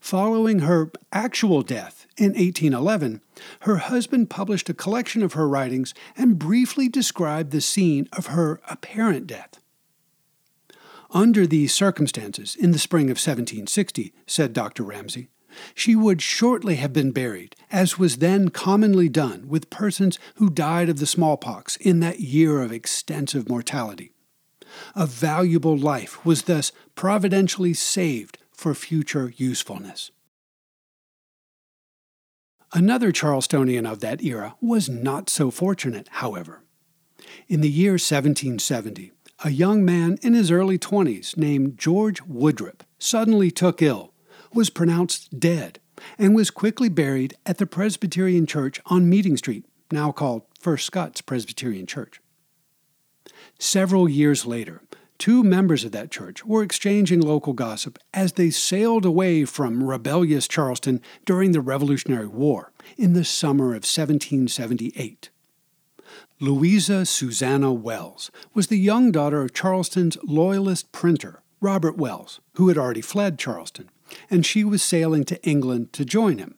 Following 0.00 0.60
her 0.60 0.90
actual 1.12 1.62
death 1.62 2.06
in 2.16 2.28
1811, 2.28 3.20
her 3.60 3.76
husband 3.76 4.30
published 4.30 4.68
a 4.68 4.74
collection 4.74 5.22
of 5.22 5.32
her 5.32 5.48
writings 5.48 5.92
and 6.16 6.38
briefly 6.38 6.88
described 6.88 7.50
the 7.50 7.60
scene 7.60 8.08
of 8.12 8.26
her 8.26 8.60
apparent 8.68 9.26
death. 9.26 9.60
Under 11.10 11.46
these 11.46 11.72
circumstances, 11.72 12.54
in 12.54 12.70
the 12.70 12.78
spring 12.78 13.06
of 13.06 13.16
1760, 13.16 14.12
said 14.26 14.52
Dr. 14.52 14.82
Ramsay, 14.82 15.30
she 15.74 15.96
would 15.96 16.22
shortly 16.22 16.76
have 16.76 16.92
been 16.92 17.10
buried, 17.10 17.56
as 17.70 17.98
was 17.98 18.18
then 18.18 18.48
commonly 18.48 19.08
done 19.08 19.48
with 19.48 19.70
persons 19.70 20.18
who 20.36 20.50
died 20.50 20.88
of 20.88 20.98
the 20.98 21.06
smallpox 21.06 21.76
in 21.76 22.00
that 22.00 22.20
year 22.20 22.62
of 22.62 22.72
extensive 22.72 23.48
mortality. 23.48 24.12
A 24.94 25.06
valuable 25.06 25.76
life 25.76 26.24
was 26.24 26.42
thus 26.42 26.72
providentially 26.94 27.74
saved 27.74 28.38
for 28.52 28.74
future 28.74 29.32
usefulness. 29.36 30.10
Another 32.72 33.12
Charlestonian 33.12 33.90
of 33.90 34.00
that 34.00 34.22
era 34.22 34.54
was 34.60 34.88
not 34.88 35.30
so 35.30 35.50
fortunate, 35.50 36.08
however. 36.10 36.62
In 37.48 37.62
the 37.62 37.70
year 37.70 37.92
1770, 37.92 39.12
a 39.44 39.50
young 39.50 39.84
man 39.84 40.18
in 40.20 40.34
his 40.34 40.50
early 40.50 40.78
20s 40.78 41.36
named 41.36 41.78
George 41.78 42.22
Woodrup 42.24 42.82
suddenly 42.98 43.50
took 43.50 43.80
ill, 43.80 44.07
was 44.52 44.70
pronounced 44.70 45.38
dead, 45.38 45.80
and 46.18 46.34
was 46.34 46.50
quickly 46.50 46.88
buried 46.88 47.34
at 47.46 47.58
the 47.58 47.66
Presbyterian 47.66 48.46
Church 48.46 48.80
on 48.86 49.08
Meeting 49.08 49.36
Street, 49.36 49.64
now 49.90 50.12
called 50.12 50.42
First 50.60 50.86
Scots 50.86 51.20
Presbyterian 51.20 51.86
Church. 51.86 52.20
Several 53.58 54.08
years 54.08 54.46
later, 54.46 54.82
two 55.18 55.42
members 55.42 55.84
of 55.84 55.92
that 55.92 56.10
church 56.10 56.44
were 56.44 56.62
exchanging 56.62 57.20
local 57.20 57.52
gossip 57.52 57.98
as 58.14 58.34
they 58.34 58.50
sailed 58.50 59.04
away 59.04 59.44
from 59.44 59.82
rebellious 59.82 60.46
Charleston 60.46 61.00
during 61.24 61.52
the 61.52 61.60
Revolutionary 61.60 62.28
War 62.28 62.72
in 62.96 63.12
the 63.14 63.24
summer 63.24 63.70
of 63.70 63.84
1778. 63.84 65.30
Louisa 66.40 67.04
Susanna 67.04 67.72
Wells 67.72 68.30
was 68.54 68.68
the 68.68 68.78
young 68.78 69.10
daughter 69.10 69.42
of 69.42 69.52
Charleston's 69.52 70.16
Loyalist 70.22 70.92
printer, 70.92 71.42
Robert 71.60 71.96
Wells, 71.96 72.40
who 72.54 72.68
had 72.68 72.78
already 72.78 73.00
fled 73.00 73.38
Charleston, 73.38 73.90
and 74.30 74.44
she 74.44 74.64
was 74.64 74.82
sailing 74.82 75.24
to 75.24 75.42
England 75.42 75.92
to 75.94 76.04
join 76.04 76.38
him. 76.38 76.56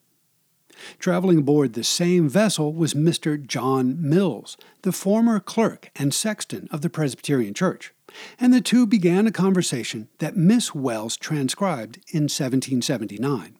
Traveling 0.98 1.38
aboard 1.38 1.74
the 1.74 1.84
same 1.84 2.28
vessel 2.28 2.72
was 2.72 2.94
Mr. 2.94 3.44
John 3.44 3.96
Mills, 4.00 4.56
the 4.82 4.92
former 4.92 5.40
clerk 5.40 5.90
and 5.96 6.14
sexton 6.14 6.68
of 6.70 6.80
the 6.80 6.90
Presbyterian 6.90 7.54
Church, 7.54 7.92
and 8.38 8.52
the 8.52 8.60
two 8.60 8.86
began 8.86 9.26
a 9.26 9.32
conversation 9.32 10.08
that 10.18 10.36
Miss 10.36 10.74
Wells 10.74 11.16
transcribed 11.16 11.96
in 12.08 12.24
1779. 12.24 13.58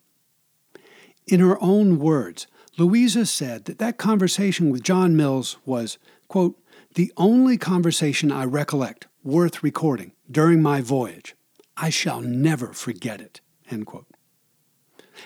In 1.26 1.40
her 1.40 1.62
own 1.62 1.98
words, 1.98 2.46
Louisa 2.78 3.26
said 3.26 3.66
that 3.66 3.78
that 3.78 3.98
conversation 3.98 4.70
with 4.70 4.82
John 4.82 5.16
Mills 5.16 5.58
was, 5.64 5.98
quote, 6.28 6.58
the 6.94 7.12
only 7.16 7.56
conversation 7.56 8.32
I 8.32 8.44
recollect 8.44 9.06
worth 9.22 9.62
recording 9.62 10.12
during 10.30 10.62
my 10.62 10.80
voyage. 10.80 11.36
I 11.76 11.90
shall 11.90 12.20
never 12.20 12.72
forget 12.72 13.20
it. 13.20 13.40
End 13.70 13.86
quote. 13.86 14.06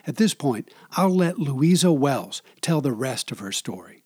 At 0.06 0.16
this 0.16 0.34
point, 0.34 0.70
I'll 0.92 1.14
let 1.14 1.38
Louisa 1.38 1.92
Wells 1.92 2.42
tell 2.60 2.80
the 2.80 2.92
rest 2.92 3.30
of 3.32 3.38
her 3.38 3.52
story. 3.52 4.02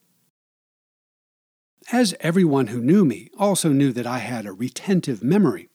As 1.91 2.15
everyone 2.21 2.69
who 2.69 2.83
knew 2.83 3.05
me 3.05 3.31
also 3.39 3.71
knew 3.71 3.93
that 3.93 4.07
I 4.07 4.19
had 4.19 4.45
a 4.47 4.53
retentive 4.53 5.23
memory, 5.23 5.71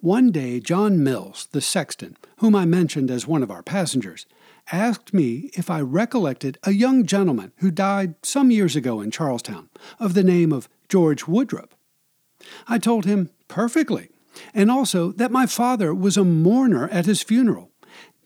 one 0.00 0.30
day 0.30 0.60
John 0.60 1.02
Mills, 1.02 1.48
the 1.52 1.60
sexton, 1.60 2.16
whom 2.38 2.54
I 2.54 2.64
mentioned 2.64 3.10
as 3.10 3.26
one 3.26 3.42
of 3.42 3.50
our 3.50 3.62
passengers, 3.62 4.26
asked 4.72 5.12
me 5.12 5.50
if 5.54 5.68
I 5.68 5.80
recollected 5.80 6.58
a 6.62 6.72
young 6.72 7.04
gentleman 7.04 7.52
who 7.58 7.70
died 7.70 8.14
some 8.22 8.50
years 8.50 8.76
ago 8.76 9.00
in 9.00 9.10
Charlestown, 9.10 9.68
of 9.98 10.14
the 10.14 10.24
name 10.24 10.52
of 10.52 10.68
George 10.88 11.24
Woodrup. 11.24 11.70
I 12.68 12.78
told 12.78 13.04
him 13.04 13.30
perfectly, 13.48 14.10
and 14.54 14.70
also 14.70 15.12
that 15.12 15.30
my 15.30 15.46
father 15.46 15.94
was 15.94 16.16
a 16.16 16.24
mourner 16.24 16.88
at 16.88 17.06
his 17.06 17.22
funeral, 17.22 17.70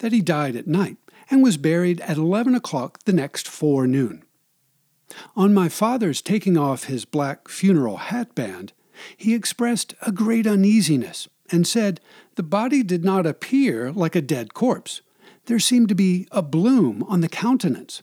that 0.00 0.12
he 0.12 0.20
died 0.20 0.56
at 0.56 0.66
night, 0.66 0.98
and 1.30 1.42
was 1.42 1.56
buried 1.56 2.00
at 2.02 2.18
11 2.18 2.54
o'clock 2.54 2.98
the 3.04 3.12
next 3.12 3.48
forenoon. 3.48 4.24
On 5.36 5.54
my 5.54 5.68
father's 5.68 6.20
taking 6.20 6.56
off 6.56 6.84
his 6.84 7.04
black 7.04 7.48
funeral 7.48 7.96
hat 7.96 8.34
band, 8.34 8.72
he 9.16 9.34
expressed 9.34 9.94
a 10.02 10.12
great 10.12 10.46
uneasiness 10.46 11.28
and 11.50 11.66
said 11.66 12.00
the 12.34 12.42
body 12.42 12.82
did 12.82 13.04
not 13.04 13.26
appear 13.26 13.92
like 13.92 14.14
a 14.14 14.20
dead 14.20 14.54
corpse. 14.54 15.00
There 15.46 15.58
seemed 15.58 15.88
to 15.88 15.94
be 15.94 16.28
a 16.30 16.42
bloom 16.42 17.02
on 17.04 17.20
the 17.20 17.28
countenance. 17.28 18.02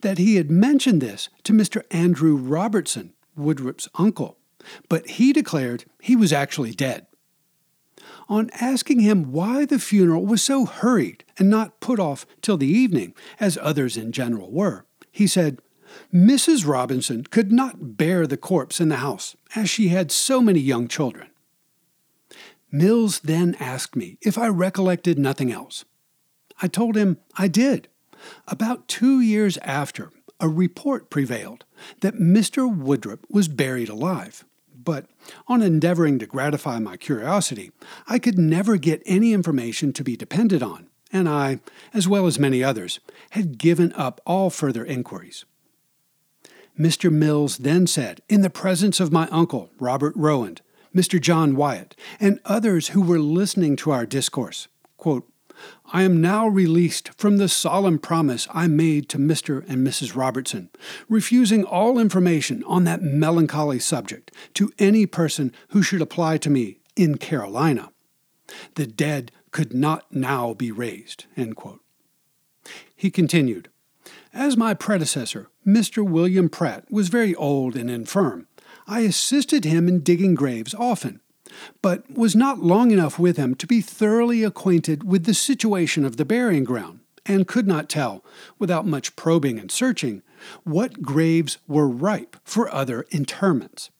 That 0.00 0.18
he 0.18 0.36
had 0.36 0.50
mentioned 0.50 1.00
this 1.00 1.28
to 1.44 1.52
Mr. 1.52 1.82
Andrew 1.90 2.36
Robertson, 2.36 3.14
Woodrup's 3.36 3.88
uncle, 3.94 4.36
but 4.88 5.10
he 5.10 5.32
declared 5.32 5.84
he 6.00 6.16
was 6.16 6.32
actually 6.32 6.72
dead. 6.72 7.06
On 8.30 8.48
asking 8.60 9.00
him 9.00 9.32
why 9.32 9.64
the 9.64 9.80
funeral 9.80 10.24
was 10.24 10.40
so 10.40 10.64
hurried 10.64 11.24
and 11.36 11.50
not 11.50 11.80
put 11.80 11.98
off 11.98 12.24
till 12.40 12.56
the 12.56 12.68
evening, 12.68 13.12
as 13.40 13.58
others 13.60 13.96
in 13.96 14.12
general 14.12 14.52
were, 14.52 14.86
he 15.10 15.26
said, 15.26 15.60
Mrs. 16.14 16.64
Robinson 16.64 17.24
could 17.24 17.50
not 17.50 17.96
bear 17.96 18.28
the 18.28 18.36
corpse 18.36 18.80
in 18.80 18.88
the 18.88 18.98
house, 18.98 19.34
as 19.56 19.68
she 19.68 19.88
had 19.88 20.12
so 20.12 20.40
many 20.40 20.60
young 20.60 20.86
children. 20.86 21.28
Mills 22.70 23.18
then 23.18 23.56
asked 23.58 23.96
me 23.96 24.16
if 24.22 24.38
I 24.38 24.46
recollected 24.46 25.18
nothing 25.18 25.50
else. 25.50 25.84
I 26.62 26.68
told 26.68 26.94
him 26.94 27.18
I 27.36 27.48
did. 27.48 27.88
About 28.46 28.86
two 28.86 29.20
years 29.20 29.58
after, 29.58 30.12
a 30.38 30.48
report 30.48 31.10
prevailed 31.10 31.64
that 32.00 32.14
Mr. 32.14 32.72
Woodrup 32.72 33.24
was 33.28 33.48
buried 33.48 33.88
alive. 33.88 34.44
But 34.82 35.06
on 35.46 35.62
endeavoring 35.62 36.18
to 36.20 36.26
gratify 36.26 36.78
my 36.78 36.96
curiosity, 36.96 37.70
I 38.06 38.18
could 38.18 38.38
never 38.38 38.76
get 38.76 39.02
any 39.04 39.32
information 39.32 39.92
to 39.92 40.04
be 40.04 40.16
depended 40.16 40.62
on, 40.62 40.88
and 41.12 41.28
I, 41.28 41.60
as 41.92 42.08
well 42.08 42.26
as 42.26 42.38
many 42.38 42.64
others, 42.64 42.98
had 43.30 43.58
given 43.58 43.92
up 43.92 44.20
all 44.24 44.48
further 44.48 44.84
inquiries. 44.84 45.44
Mr. 46.78 47.12
Mills 47.12 47.58
then 47.58 47.86
said, 47.86 48.22
in 48.28 48.40
the 48.40 48.48
presence 48.48 49.00
of 49.00 49.12
my 49.12 49.28
uncle, 49.28 49.70
Robert 49.78 50.16
Rowand, 50.16 50.60
Mr. 50.94 51.20
John 51.20 51.54
Wyatt, 51.54 51.94
and 52.18 52.40
others 52.46 52.88
who 52.88 53.02
were 53.02 53.18
listening 53.18 53.76
to 53.76 53.90
our 53.90 54.06
discourse, 54.06 54.66
quote, 54.96 55.29
I 55.92 56.02
am 56.02 56.20
now 56.20 56.46
released 56.46 57.10
from 57.18 57.38
the 57.38 57.48
solemn 57.48 57.98
promise 57.98 58.46
I 58.52 58.68
made 58.68 59.08
to 59.08 59.18
Mr. 59.18 59.68
and 59.68 59.84
Mrs. 59.86 60.14
Robertson, 60.14 60.70
refusing 61.08 61.64
all 61.64 61.98
information 61.98 62.62
on 62.64 62.84
that 62.84 63.02
melancholy 63.02 63.80
subject 63.80 64.30
to 64.54 64.72
any 64.78 65.04
person 65.06 65.52
who 65.70 65.82
should 65.82 66.00
apply 66.00 66.38
to 66.38 66.50
me 66.50 66.78
in 66.94 67.18
Carolina. 67.18 67.90
The 68.76 68.86
dead 68.86 69.32
could 69.50 69.74
not 69.74 70.12
now 70.12 70.54
be 70.54 70.70
raised. 70.70 71.24
He 72.94 73.10
continued, 73.10 73.68
as 74.32 74.56
my 74.56 74.74
predecessor, 74.74 75.48
Mr. 75.66 76.08
William 76.08 76.48
Pratt, 76.48 76.84
was 76.90 77.08
very 77.08 77.34
old 77.34 77.74
and 77.74 77.90
infirm, 77.90 78.46
I 78.86 79.00
assisted 79.00 79.64
him 79.64 79.88
in 79.88 80.00
digging 80.00 80.34
graves 80.34 80.74
often, 80.74 81.20
but 81.82 82.10
was 82.10 82.36
not 82.36 82.60
long 82.60 82.90
enough 82.90 83.18
with 83.18 83.36
him 83.36 83.54
to 83.56 83.66
be 83.66 83.80
thoroughly 83.80 84.42
acquainted 84.42 85.04
with 85.04 85.24
the 85.24 85.34
situation 85.34 86.04
of 86.04 86.16
the 86.16 86.24
burying 86.24 86.64
ground, 86.64 87.00
and 87.26 87.48
could 87.48 87.66
not 87.66 87.88
tell, 87.88 88.24
without 88.58 88.86
much 88.86 89.16
probing 89.16 89.58
and 89.58 89.70
searching, 89.70 90.22
what 90.64 91.02
graves 91.02 91.58
were 91.68 91.88
ripe 91.88 92.36
for 92.44 92.72
other 92.72 93.04
interments. 93.10 93.90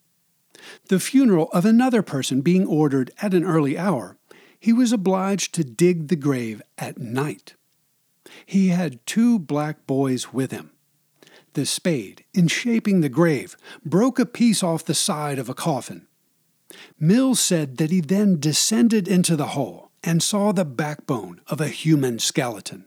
The 0.89 1.01
funeral 1.01 1.49
of 1.53 1.65
another 1.65 2.03
person 2.03 2.41
being 2.41 2.67
ordered 2.67 3.11
at 3.21 3.35
an 3.35 3.45
early 3.45 3.79
hour, 3.79 4.17
he 4.59 4.73
was 4.73 4.93
obliged 4.93 5.55
to 5.55 5.65
dig 5.65 6.09
the 6.09 6.17
grave 6.17 6.61
at 6.77 6.99
night. 6.99 7.55
He 8.45 8.69
had 8.69 9.05
two 9.07 9.39
black 9.39 9.87
boys 9.87 10.33
with 10.33 10.51
him. 10.51 10.73
The 11.55 11.67
spade, 11.67 12.25
in 12.33 12.47
shaping 12.47 13.01
the 13.01 13.09
grave, 13.09 13.57
broke 13.85 14.19
a 14.19 14.27
piece 14.27 14.63
off 14.63 14.85
the 14.85 14.95
side 14.95 15.39
of 15.39 15.49
a 15.49 15.55
coffin. 15.55 16.07
Mills 16.99 17.41
said 17.41 17.79
that 17.79 17.91
he 17.91 18.01
then 18.01 18.39
descended 18.39 19.09
into 19.09 19.37
the 19.37 19.49
hole 19.49 19.91
and 20.03 20.23
saw 20.23 20.53
the 20.53 20.65
backbone 20.65 21.41
of 21.47 21.61
a 21.61 21.69
human 21.69 22.19
skeleton. 22.19 22.85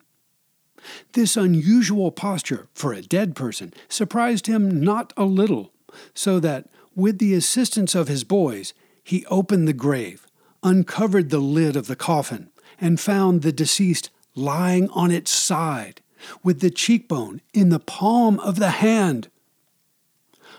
This 1.14 1.38
unusual 1.38 2.12
posture 2.12 2.68
for 2.74 2.94
a 2.94 3.02
dead 3.02 3.36
person 3.36 3.74
surprised 3.88 4.48
him 4.48 4.82
not 4.82 5.14
a 5.16 5.26
little, 5.26 5.72
so 6.14 6.40
that, 6.40 6.70
with 6.96 7.20
the 7.20 7.34
assistance 7.34 7.96
of 7.96 8.08
his 8.08 8.24
boys, 8.24 8.74
he 9.04 9.26
opened 9.28 9.68
the 9.68 9.74
grave, 9.74 10.28
uncovered 10.62 11.30
the 11.30 11.40
lid 11.40 11.76
of 11.76 11.88
the 11.88 11.96
coffin, 11.96 12.50
and 12.80 13.00
found 13.00 13.42
the 13.42 13.52
deceased 13.52 14.10
lying 14.36 14.90
on 14.90 15.12
its 15.12 15.32
side, 15.32 16.02
with 16.44 16.60
the 16.60 16.70
cheekbone 16.70 17.42
in 17.54 17.70
the 17.70 17.80
palm 17.80 18.40
of 18.40 18.58
the 18.58 18.72
hand. 18.72 19.30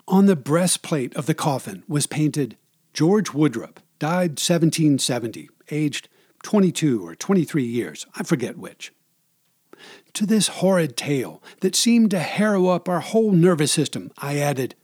On 0.06 0.26
the 0.26 0.36
breastplate 0.36 1.14
of 1.16 1.26
the 1.26 1.34
coffin 1.34 1.82
was 1.88 2.06
painted 2.06 2.56
George 2.94 3.32
Woodrup, 3.32 3.78
died 3.98 4.38
1770, 4.38 5.50
aged 5.72 6.08
22 6.44 7.04
or 7.04 7.16
23 7.16 7.64
years, 7.64 8.06
I 8.14 8.22
forget 8.22 8.56
which. 8.56 8.92
To 10.12 10.24
this 10.24 10.46
horrid 10.46 10.96
tale 10.96 11.42
that 11.60 11.74
seemed 11.74 12.12
to 12.12 12.20
harrow 12.20 12.68
up 12.68 12.88
our 12.88 13.00
whole 13.00 13.32
nervous 13.32 13.72
system, 13.72 14.12
I 14.18 14.38
added 14.38 14.76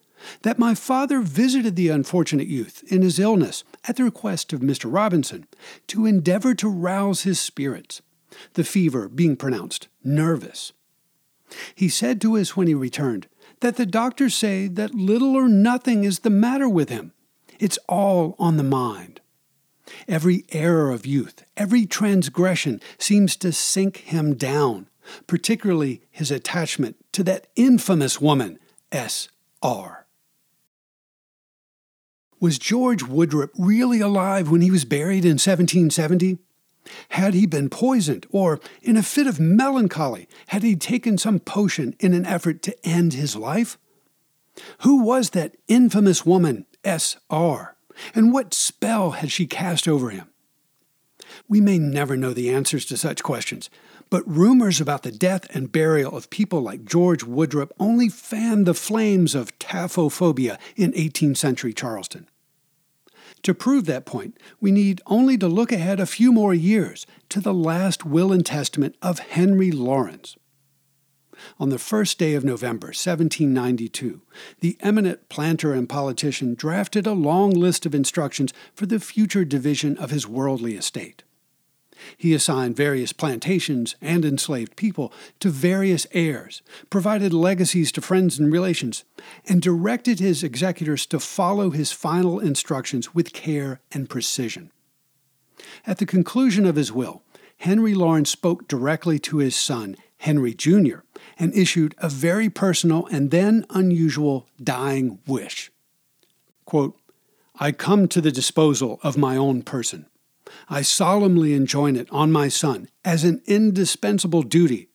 that 0.42 0.58
my 0.58 0.74
father 0.74 1.20
visited 1.20 1.76
the 1.76 1.88
unfortunate 1.88 2.48
youth 2.48 2.82
in 2.88 3.02
his 3.02 3.20
illness 3.20 3.62
at 3.86 3.94
the 3.94 4.04
request 4.04 4.52
of 4.52 4.60
Mr. 4.60 4.92
Robinson 4.92 5.46
to 5.86 6.04
endeavor 6.04 6.52
to 6.56 6.68
rouse 6.68 7.22
his 7.22 7.38
spirits, 7.38 8.02
the 8.54 8.64
fever 8.64 9.08
being 9.08 9.36
pronounced 9.36 9.86
nervous. 10.02 10.72
He 11.76 11.88
said 11.88 12.20
to 12.22 12.36
us 12.36 12.56
when 12.56 12.66
he 12.66 12.74
returned 12.74 13.28
that 13.60 13.76
the 13.76 13.86
doctors 13.86 14.34
say 14.34 14.66
that 14.66 14.94
little 14.96 15.36
or 15.36 15.48
nothing 15.48 16.02
is 16.02 16.20
the 16.20 16.30
matter 16.30 16.68
with 16.68 16.88
him. 16.88 17.12
It's 17.60 17.78
all 17.88 18.34
on 18.38 18.56
the 18.56 18.62
mind. 18.64 19.20
Every 20.08 20.44
error 20.50 20.90
of 20.90 21.04
youth, 21.04 21.44
every 21.56 21.84
transgression 21.84 22.80
seems 22.98 23.36
to 23.36 23.52
sink 23.52 23.98
him 23.98 24.34
down, 24.34 24.88
particularly 25.26 26.00
his 26.10 26.30
attachment 26.30 26.96
to 27.12 27.22
that 27.24 27.48
infamous 27.56 28.20
woman, 28.20 28.58
S.R. 28.90 30.06
Was 32.40 32.58
George 32.58 33.02
Woodrup 33.02 33.50
really 33.58 34.00
alive 34.00 34.50
when 34.50 34.62
he 34.62 34.70
was 34.70 34.86
buried 34.86 35.26
in 35.26 35.32
1770? 35.32 36.38
Had 37.10 37.34
he 37.34 37.44
been 37.44 37.68
poisoned, 37.68 38.26
or 38.30 38.58
in 38.80 38.96
a 38.96 39.02
fit 39.02 39.26
of 39.26 39.38
melancholy, 39.38 40.26
had 40.46 40.62
he 40.62 40.74
taken 40.76 41.18
some 41.18 41.38
potion 41.38 41.94
in 42.00 42.14
an 42.14 42.24
effort 42.24 42.62
to 42.62 42.86
end 42.86 43.12
his 43.12 43.36
life? 43.36 43.76
Who 44.78 45.02
was 45.02 45.30
that 45.30 45.56
infamous 45.68 46.24
woman, 46.24 46.64
S.R., 46.84 47.76
and 48.14 48.32
what 48.32 48.54
spell 48.54 49.12
had 49.12 49.30
she 49.30 49.46
cast 49.46 49.86
over 49.86 50.10
him? 50.10 50.28
We 51.48 51.60
may 51.60 51.78
never 51.78 52.16
know 52.16 52.32
the 52.32 52.50
answers 52.50 52.84
to 52.86 52.96
such 52.96 53.22
questions, 53.22 53.70
but 54.08 54.28
rumors 54.28 54.80
about 54.80 55.02
the 55.02 55.12
death 55.12 55.46
and 55.54 55.70
burial 55.70 56.16
of 56.16 56.30
people 56.30 56.60
like 56.60 56.84
George 56.84 57.24
Woodrup 57.24 57.70
only 57.78 58.08
fanned 58.08 58.66
the 58.66 58.74
flames 58.74 59.34
of 59.34 59.56
taphophobia 59.58 60.58
in 60.76 60.92
18th 60.92 61.36
century 61.36 61.72
Charleston. 61.72 62.26
To 63.42 63.54
prove 63.54 63.86
that 63.86 64.04
point, 64.04 64.36
we 64.60 64.70
need 64.70 65.00
only 65.06 65.38
to 65.38 65.48
look 65.48 65.72
ahead 65.72 66.00
a 66.00 66.06
few 66.06 66.32
more 66.32 66.52
years 66.52 67.06
to 67.30 67.40
the 67.40 67.54
last 67.54 68.04
will 68.04 68.32
and 68.32 68.44
testament 68.44 68.96
of 69.00 69.18
Henry 69.20 69.70
Laurens. 69.70 70.36
On 71.58 71.68
the 71.68 71.78
first 71.78 72.18
day 72.18 72.34
of 72.34 72.44
November, 72.44 72.88
1792, 72.88 74.22
the 74.60 74.76
eminent 74.80 75.28
planter 75.28 75.72
and 75.72 75.88
politician 75.88 76.54
drafted 76.54 77.06
a 77.06 77.12
long 77.12 77.50
list 77.50 77.86
of 77.86 77.94
instructions 77.94 78.52
for 78.74 78.86
the 78.86 79.00
future 79.00 79.44
division 79.44 79.96
of 79.98 80.10
his 80.10 80.26
worldly 80.26 80.76
estate. 80.76 81.22
He 82.16 82.34
assigned 82.34 82.76
various 82.76 83.12
plantations 83.12 83.94
and 84.00 84.24
enslaved 84.24 84.76
people 84.76 85.12
to 85.40 85.50
various 85.50 86.06
heirs, 86.12 86.62
provided 86.88 87.32
legacies 87.32 87.92
to 87.92 88.00
friends 88.00 88.38
and 88.38 88.52
relations, 88.52 89.04
and 89.46 89.60
directed 89.60 90.18
his 90.18 90.42
executors 90.42 91.06
to 91.06 91.20
follow 91.20 91.70
his 91.70 91.92
final 91.92 92.38
instructions 92.38 93.14
with 93.14 93.32
care 93.32 93.80
and 93.92 94.08
precision. 94.08 94.70
At 95.86 95.98
the 95.98 96.06
conclusion 96.06 96.64
of 96.64 96.76
his 96.76 96.92
will, 96.92 97.22
Henry 97.58 97.94
Laurens 97.94 98.30
spoke 98.30 98.66
directly 98.68 99.18
to 99.18 99.38
his 99.38 99.54
son, 99.54 99.96
Henry 100.18 100.54
Jr., 100.54 101.00
and 101.40 101.54
issued 101.54 101.94
a 101.98 102.08
very 102.08 102.48
personal 102.48 103.06
and 103.06 103.30
then 103.32 103.66
unusual 103.70 104.46
dying 104.62 105.18
wish. 105.26 105.72
Quote, 106.66 106.96
I 107.58 107.72
come 107.72 108.06
to 108.08 108.20
the 108.20 108.30
disposal 108.30 109.00
of 109.02 109.16
my 109.16 109.36
own 109.36 109.62
person. 109.62 110.06
I 110.68 110.82
solemnly 110.82 111.54
enjoin 111.54 111.96
it 111.96 112.08
on 112.12 112.30
my 112.30 112.48
son 112.48 112.88
as 113.04 113.24
an 113.24 113.42
indispensable 113.46 114.42
duty 114.42 114.88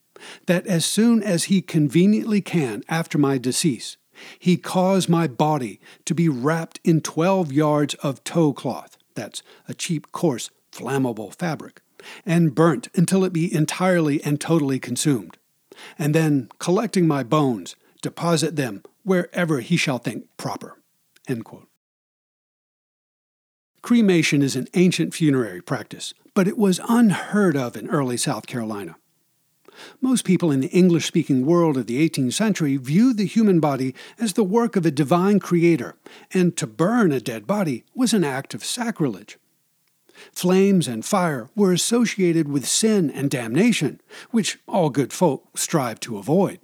that 0.46 0.66
as 0.68 0.86
soon 0.86 1.22
as 1.22 1.46
he 1.46 1.62
conveniently 1.62 2.42
can 2.42 2.84
after 2.88 3.18
my 3.18 3.38
decease, 3.38 3.98
he 4.40 4.56
cause 4.56 5.10
my 5.10 5.28
body 5.28 5.80
to 6.06 6.16
be 6.16 6.30
wrapped 6.30 6.80
in 6.84 7.02
12 7.02 7.52
yards 7.52 7.96
of 7.96 8.24
tow 8.24 8.54
cloth, 8.54 8.98
that's 9.14 9.44
a 9.68 9.74
cheap, 9.74 10.12
coarse, 10.12 10.50
flammable 10.72 11.34
fabric, 11.36 11.82
and 12.26 12.56
burnt 12.56 12.88
until 12.96 13.24
it 13.24 13.34
be 13.34 13.54
entirely 13.54 14.24
and 14.24 14.40
totally 14.40 14.80
consumed, 14.80 15.38
and 15.98 16.14
then, 16.14 16.50
collecting 16.60 17.08
my 17.08 17.24
bones, 17.24 17.76
deposit 18.02 18.56
them 18.56 18.84
wherever 19.04 19.60
he 19.60 19.78
shall 19.78 19.98
think 19.98 20.26
proper. 20.38 20.78
Cremation 23.82 24.42
is 24.42 24.56
an 24.56 24.68
ancient 24.74 25.14
funerary 25.14 25.62
practice, 25.62 26.14
but 26.34 26.48
it 26.48 26.58
was 26.58 26.80
unheard 26.90 27.56
of 27.56 27.78
in 27.78 27.90
early 27.90 28.18
South 28.18 28.48
Carolina. 28.48 28.96
Most 30.02 30.26
people 30.26 30.52
in 30.52 30.62
the 30.62 30.70
English 30.70 31.06
speaking 31.06 31.46
world 31.46 31.78
of 31.78 31.88
the 31.88 32.08
18th 32.10 32.34
century 32.34 32.78
viewed 32.78 33.18
the 33.18 33.26
human 33.26 33.60
body 33.60 33.94
as 34.20 34.34
the 34.34 34.44
work 34.44 34.76
of 34.76 34.86
a 34.86 34.92
divine 34.92 35.40
creator, 35.40 35.96
and 36.34 36.56
to 36.58 36.66
burn 36.66 37.12
a 37.12 37.20
dead 37.20 37.46
body 37.46 37.84
was 37.94 38.14
an 38.14 38.24
act 38.24 38.54
of 38.54 38.64
sacrilege. 38.64 39.38
Flames 40.32 40.88
and 40.88 41.06
fire 41.06 41.50
were 41.56 41.72
associated 41.72 42.48
with 42.48 42.68
sin 42.68 43.10
and 43.10 43.30
damnation, 43.30 44.02
which 44.32 44.60
all 44.68 44.90
good 44.90 45.14
folk 45.14 45.58
strive 45.58 46.00
to 46.02 46.18
avoid. 46.18 46.60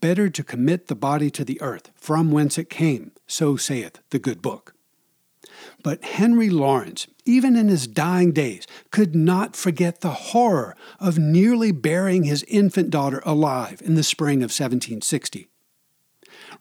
Better 0.00 0.28
to 0.28 0.44
commit 0.44 0.88
the 0.88 0.94
body 0.94 1.30
to 1.30 1.44
the 1.44 1.60
earth, 1.60 1.90
from 1.94 2.30
whence 2.30 2.58
it 2.58 2.68
came, 2.68 3.12
so 3.26 3.56
saith 3.56 4.00
the 4.10 4.18
good 4.18 4.42
book. 4.42 4.74
But 5.82 6.04
Henry 6.04 6.50
Laurens, 6.50 7.06
even 7.24 7.56
in 7.56 7.68
his 7.68 7.86
dying 7.86 8.32
days, 8.32 8.66
could 8.90 9.14
not 9.14 9.56
forget 9.56 10.00
the 10.00 10.10
horror 10.10 10.76
of 10.98 11.18
nearly 11.18 11.72
burying 11.72 12.24
his 12.24 12.42
infant 12.44 12.90
daughter 12.90 13.22
alive 13.24 13.80
in 13.84 13.94
the 13.94 14.02
spring 14.02 14.38
of 14.38 14.50
1760. 14.50 15.48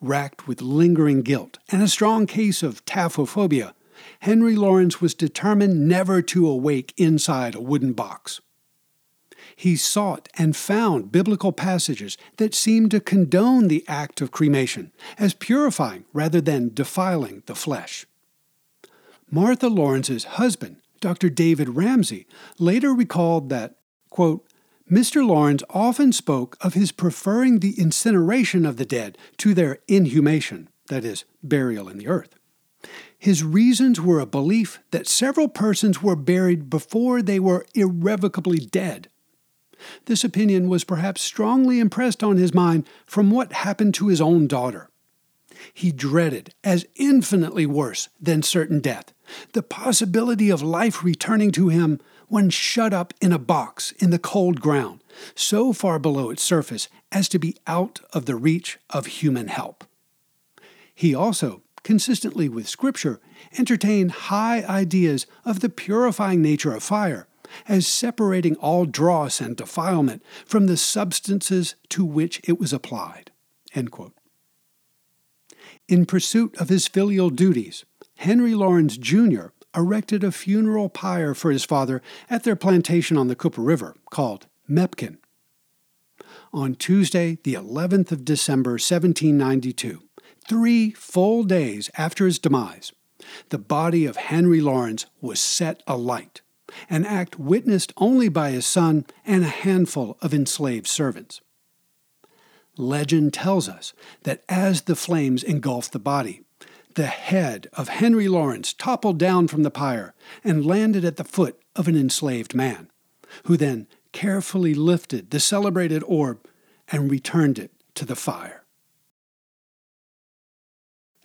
Racked 0.02 0.48
with 0.48 0.62
lingering 0.62 1.22
guilt 1.22 1.60
and 1.70 1.82
a 1.82 1.88
strong 1.88 2.26
case 2.26 2.64
of 2.64 2.86
taphophobia, 2.86 3.74
Henry 4.22 4.56
Laurens 4.56 5.02
was 5.02 5.14
determined 5.14 5.88
never 5.88 6.22
to 6.22 6.48
awake 6.48 6.94
inside 6.98 7.56
a 7.56 7.62
wooden 7.62 7.94
box. 7.94 8.42
He 9.56 9.76
sought 9.76 10.30
and 10.38 10.56
found 10.56 11.12
biblical 11.12 11.52
passages 11.52 12.18
that 12.38 12.56
seemed 12.56 12.92
to 12.92 13.00
condone 13.00 13.68
the 13.68 13.84
act 13.88 14.22
of 14.22 14.32
cremation 14.32 14.92
as 15.18 15.34
purifying 15.34 16.06
rather 16.14 16.42
than 16.42 16.74
defiling 16.74 17.44
the 17.46 17.56
flesh. 17.56 18.06
Martha 19.30 19.68
Laurens's 19.68 20.24
husband, 20.24 20.78
Dr. 21.02 21.30
David 21.30 21.70
Ramsay, 21.70 22.28
later 22.60 22.94
recalled 22.94 23.50
that, 23.50 23.76
quote, 24.10 24.48
Mr. 24.90 25.26
Laurens 25.26 25.64
often 25.70 26.12
spoke 26.12 26.58
of 26.62 26.74
his 26.74 26.92
preferring 26.92 27.60
the 27.60 27.80
incineration 27.80 28.66
of 28.66 28.78
the 28.78 28.86
dead 28.86 29.18
to 29.38 29.54
their 29.54 29.80
inhumation, 29.88 30.70
that 30.88 31.06
is, 31.06 31.26
burial 31.42 31.90
in 31.90 31.98
the 31.98 32.08
earth. 32.08 32.36
His 33.24 33.42
reasons 33.42 34.02
were 34.02 34.20
a 34.20 34.26
belief 34.26 34.80
that 34.92 35.08
several 35.08 35.48
persons 35.48 36.04
were 36.04 36.18
buried 36.18 36.70
before 36.70 37.22
they 37.22 37.40
were 37.40 37.66
irrevocably 37.74 38.58
dead. 38.58 39.08
This 40.08 40.26
opinion 40.26 40.68
was 40.68 40.84
perhaps 40.84 41.22
strongly 41.22 41.80
impressed 41.80 42.22
on 42.22 42.36
his 42.36 42.54
mind 42.54 42.86
from 43.06 43.32
what 43.32 43.54
happened 43.54 43.94
to 43.94 44.10
his 44.10 44.20
own 44.20 44.48
daughter. 44.48 44.90
He 45.74 45.94
dreaded, 45.94 46.54
as 46.66 46.86
infinitely 46.98 47.66
worse 47.66 48.10
than 48.20 48.44
certain 48.44 48.82
death, 48.82 49.14
the 49.54 49.64
possibility 49.64 50.50
of 50.50 50.62
life 50.62 51.02
returning 51.02 51.52
to 51.52 51.70
him 51.70 52.02
when 52.28 52.50
shut 52.50 52.94
up 52.94 53.14
in 53.22 53.32
a 53.32 53.40
box 53.40 53.94
in 54.00 54.10
the 54.10 54.20
cold 54.20 54.60
ground, 54.60 55.02
so 55.34 55.72
far 55.72 55.98
below 55.98 56.30
its 56.30 56.44
surface 56.44 56.90
as 57.10 57.30
to 57.30 57.40
be 57.40 57.56
out 57.68 58.02
of 58.12 58.26
the 58.26 58.36
reach 58.36 58.80
of 58.90 59.06
human 59.06 59.48
help. 59.48 59.86
He 60.94 61.16
also, 61.16 61.62
consistently 61.84 62.50
with 62.50 62.68
Scripture, 62.68 63.20
entertained 63.58 64.12
high 64.12 64.64
ideas 64.64 65.28
of 65.46 65.60
the 65.60 65.70
purifying 65.70 66.42
nature 66.42 66.74
of 66.74 66.84
fire, 66.84 67.28
as 67.68 67.86
separating 67.86 68.56
all 68.56 68.86
dross 68.86 69.40
and 69.40 69.56
defilement 69.56 70.24
from 70.46 70.66
the 70.66 70.78
substances 70.78 71.76
to 71.90 72.04
which 72.04 72.42
it 72.46 72.60
was 72.60 72.74
applied. 72.74 73.32
In 75.88 76.06
pursuit 76.06 76.56
of 76.58 76.70
his 76.70 76.88
filial 76.88 77.30
duties, 77.30 77.86
Henry 78.18 78.54
Laurens 78.54 78.98
Jr. 78.98 79.48
erected 79.76 80.24
a 80.24 80.32
funeral 80.32 80.90
pyre 80.90 81.34
for 81.34 81.52
his 81.52 81.66
father 81.66 82.02
at 82.30 82.44
their 82.44 82.56
plantation 82.56 83.18
on 83.18 83.28
the 83.28 83.36
Cooper 83.36 83.62
River 83.62 83.96
called 84.10 84.48
Mepkin. 84.70 85.18
On 86.54 86.76
Tuesday, 86.76 87.40
the 87.44 87.56
11th 87.56 88.12
of 88.12 88.24
December, 88.24 88.72
1792, 88.72 90.02
three 90.48 90.92
full 90.92 91.44
days 91.44 91.90
after 91.98 92.26
his 92.26 92.40
demise, 92.40 92.92
the 93.50 93.58
body 93.58 94.06
of 94.06 94.18
Henry 94.18 94.62
Laurens 94.62 95.06
was 95.22 95.40
set 95.40 95.82
alight, 95.88 96.42
an 96.90 97.06
act 97.06 97.40
witnessed 97.40 97.94
only 97.98 98.30
by 98.30 98.52
his 98.52 98.66
son 98.66 99.06
and 99.26 99.44
a 99.44 99.48
handful 99.48 100.18
of 100.22 100.34
enslaved 100.34 100.88
servants. 100.88 101.42
Legend 102.78 103.34
tells 103.34 103.70
us 103.70 103.94
that 104.24 104.44
as 104.50 104.82
the 104.82 104.96
flames 104.96 105.44
engulfed 105.44 105.92
the 105.92 106.00
body, 106.00 106.42
the 106.96 107.06
head 107.06 107.68
of 107.74 107.90
Henry 107.90 108.28
Laurens 108.28 108.74
toppled 108.74 109.18
down 109.18 109.48
from 109.48 109.64
the 109.64 109.72
pyre 109.72 110.14
and 110.44 110.66
landed 110.66 111.06
at 111.06 111.18
the 111.18 111.24
foot 111.24 111.60
of 111.76 111.88
an 111.88 111.96
enslaved 111.96 112.54
man, 112.54 112.90
who 113.46 113.58
then 113.58 113.88
carefully 114.12 114.74
lifted 114.74 115.32
the 115.32 115.40
celebrated 115.40 116.04
orb 116.06 116.40
and 116.92 117.10
returned 117.10 117.58
it 117.58 117.72
to 117.96 118.06
the 118.06 118.16
fire. 118.16 118.63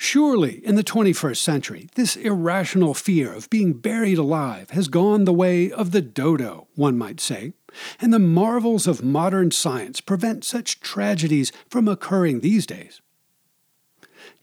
Surely, 0.00 0.64
in 0.64 0.76
the 0.76 0.84
21st 0.84 1.38
century, 1.38 1.88
this 1.96 2.14
irrational 2.14 2.94
fear 2.94 3.32
of 3.32 3.50
being 3.50 3.72
buried 3.72 4.16
alive 4.16 4.70
has 4.70 4.87
gone 4.87 5.24
the 5.24 5.32
way 5.32 5.72
of 5.72 5.90
the 5.90 6.00
dodo, 6.00 6.68
one 6.76 6.96
might 6.96 7.20
say, 7.20 7.52
and 8.00 8.12
the 8.12 8.20
marvels 8.20 8.87
of 8.87 9.02
modern 9.02 9.50
science 9.50 10.00
prevent 10.00 10.44
such 10.44 10.80
tragedies 10.80 11.50
from 11.68 11.88
occurring 11.88 12.40
these 12.40 12.64
days. 12.64 13.00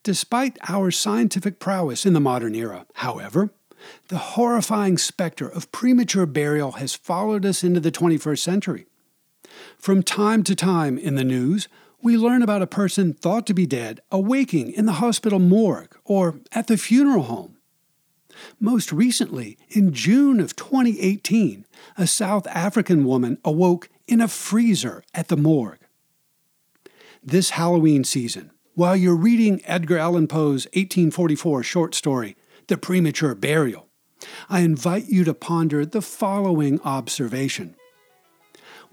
Despite 0.04 0.58
our 0.68 0.92
scientific 0.92 1.58
prowess 1.58 2.06
in 2.06 2.14
the 2.14 2.20
modern 2.20 2.54
era, 2.54 2.86
however, 2.96 3.50
the 4.10 4.18
horrifying 4.18 4.98
specter 4.98 5.48
of 5.48 5.72
premature 5.72 6.26
burial 6.26 6.74
has 6.74 6.96
followed 6.96 7.46
us 7.46 7.64
into 7.64 7.80
the 7.80 7.92
21st 7.92 8.40
century. 8.40 8.88
From 9.78 10.04
time 10.04 10.44
to 10.44 10.56
time 10.56 10.98
in 10.98 11.16
the 11.16 11.24
news, 11.24 11.70
we 12.06 12.18
learn 12.18 12.44
about 12.44 12.62
a 12.62 12.68
person 12.68 13.16
thought 13.16 13.48
to 13.48 13.54
be 13.56 13.66
dead 13.66 14.00
awaking 14.12 14.72
in 14.72 14.86
the 14.86 15.02
hospital 15.02 15.40
morgue 15.40 15.98
or 16.06 16.40
at 16.52 16.68
the 16.68 16.78
funeral 16.78 17.24
home. 17.24 17.58
Most 18.60 18.92
recently, 18.92 19.58
in 19.70 19.92
June 19.92 20.40
of 20.40 20.56
2018, 20.56 21.66
a 21.98 22.06
South 22.06 22.46
African 22.46 23.06
woman 23.06 23.40
awoke 23.44 23.90
in 24.08 24.22
a 24.22 24.28
freezer 24.28 25.04
at 25.16 25.30
the 25.30 25.36
morgue. 25.36 25.80
This 27.24 27.50
Halloween 27.52 28.04
season, 28.04 28.52
while 28.76 28.96
you're 28.96 29.16
reading 29.16 29.64
Edgar 29.66 29.98
Allan 29.98 30.28
Poe's 30.28 30.66
1844 30.76 31.64
short 31.64 31.96
story, 31.96 32.38
The 32.68 32.78
Premature 32.78 33.34
Burial, 33.34 33.88
I 34.48 34.60
invite 34.60 35.08
you 35.08 35.24
to 35.24 35.34
ponder 35.34 35.88
the 35.88 36.04
following 36.04 36.80
observation. 36.82 37.76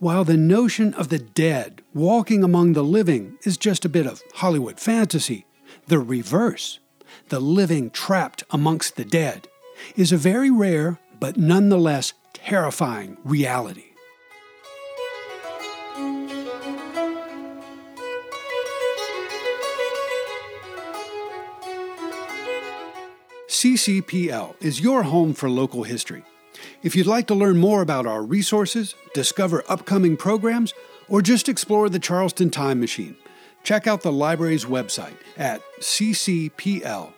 While 0.03 0.25
the 0.25 0.37
notion 0.37 0.95
of 0.95 1.11
the 1.11 1.21
dead 1.21 1.81
walking 1.95 2.43
among 2.43 2.73
the 2.73 2.83
living 2.83 3.38
is 3.45 3.57
just 3.57 3.85
a 3.85 3.88
bit 3.88 4.05
of 4.05 4.21
Hollywood 4.35 4.81
fantasy, 4.81 5.47
the 5.87 6.01
reverse, 6.01 6.81
the 7.29 7.38
living 7.38 7.88
trapped 7.88 8.43
amongst 8.51 8.97
the 8.97 9.05
dead, 9.05 9.47
is 9.95 10.11
a 10.11 10.17
very 10.17 10.51
rare 10.51 10.99
but 11.21 11.37
nonetheless 11.37 12.15
terrifying 12.33 13.17
reality. 13.23 13.93
CCPL 23.47 24.57
is 24.61 24.81
your 24.81 25.05
home 25.05 25.33
for 25.33 25.49
local 25.49 25.85
history. 25.85 26.25
If 26.83 26.97
you'd 26.97 27.07
like 27.07 27.29
to 27.29 27.35
learn 27.35 27.59
more 27.59 27.81
about 27.81 28.07
our 28.07 28.25
resources, 28.25 28.97
discover 29.14 29.62
upcoming 29.68 30.16
programs, 30.16 30.75
or 31.09 31.23
just 31.23 31.49
explore 31.49 31.88
the 31.88 32.01
Charleston 32.01 32.51
Time 32.51 32.81
Machine, 32.81 33.16
check 33.62 33.87
out 33.87 34.03
the 34.03 34.11
library's 34.11 34.64
website 34.64 35.14
at 35.37 35.62
ccpl.org. 35.81 37.12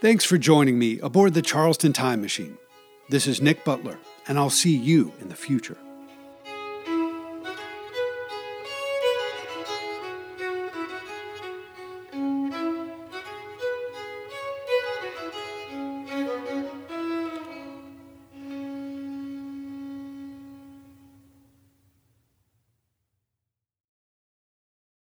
Thanks 0.00 0.24
for 0.24 0.38
joining 0.38 0.78
me 0.78 0.98
aboard 1.00 1.34
the 1.34 1.42
Charleston 1.42 1.92
Time 1.92 2.22
Machine. 2.22 2.56
This 3.10 3.26
is 3.26 3.42
Nick 3.42 3.62
Butler, 3.62 3.98
and 4.26 4.38
I'll 4.38 4.48
see 4.48 4.74
you 4.74 5.12
in 5.20 5.28
the 5.28 5.36
future. 5.36 5.76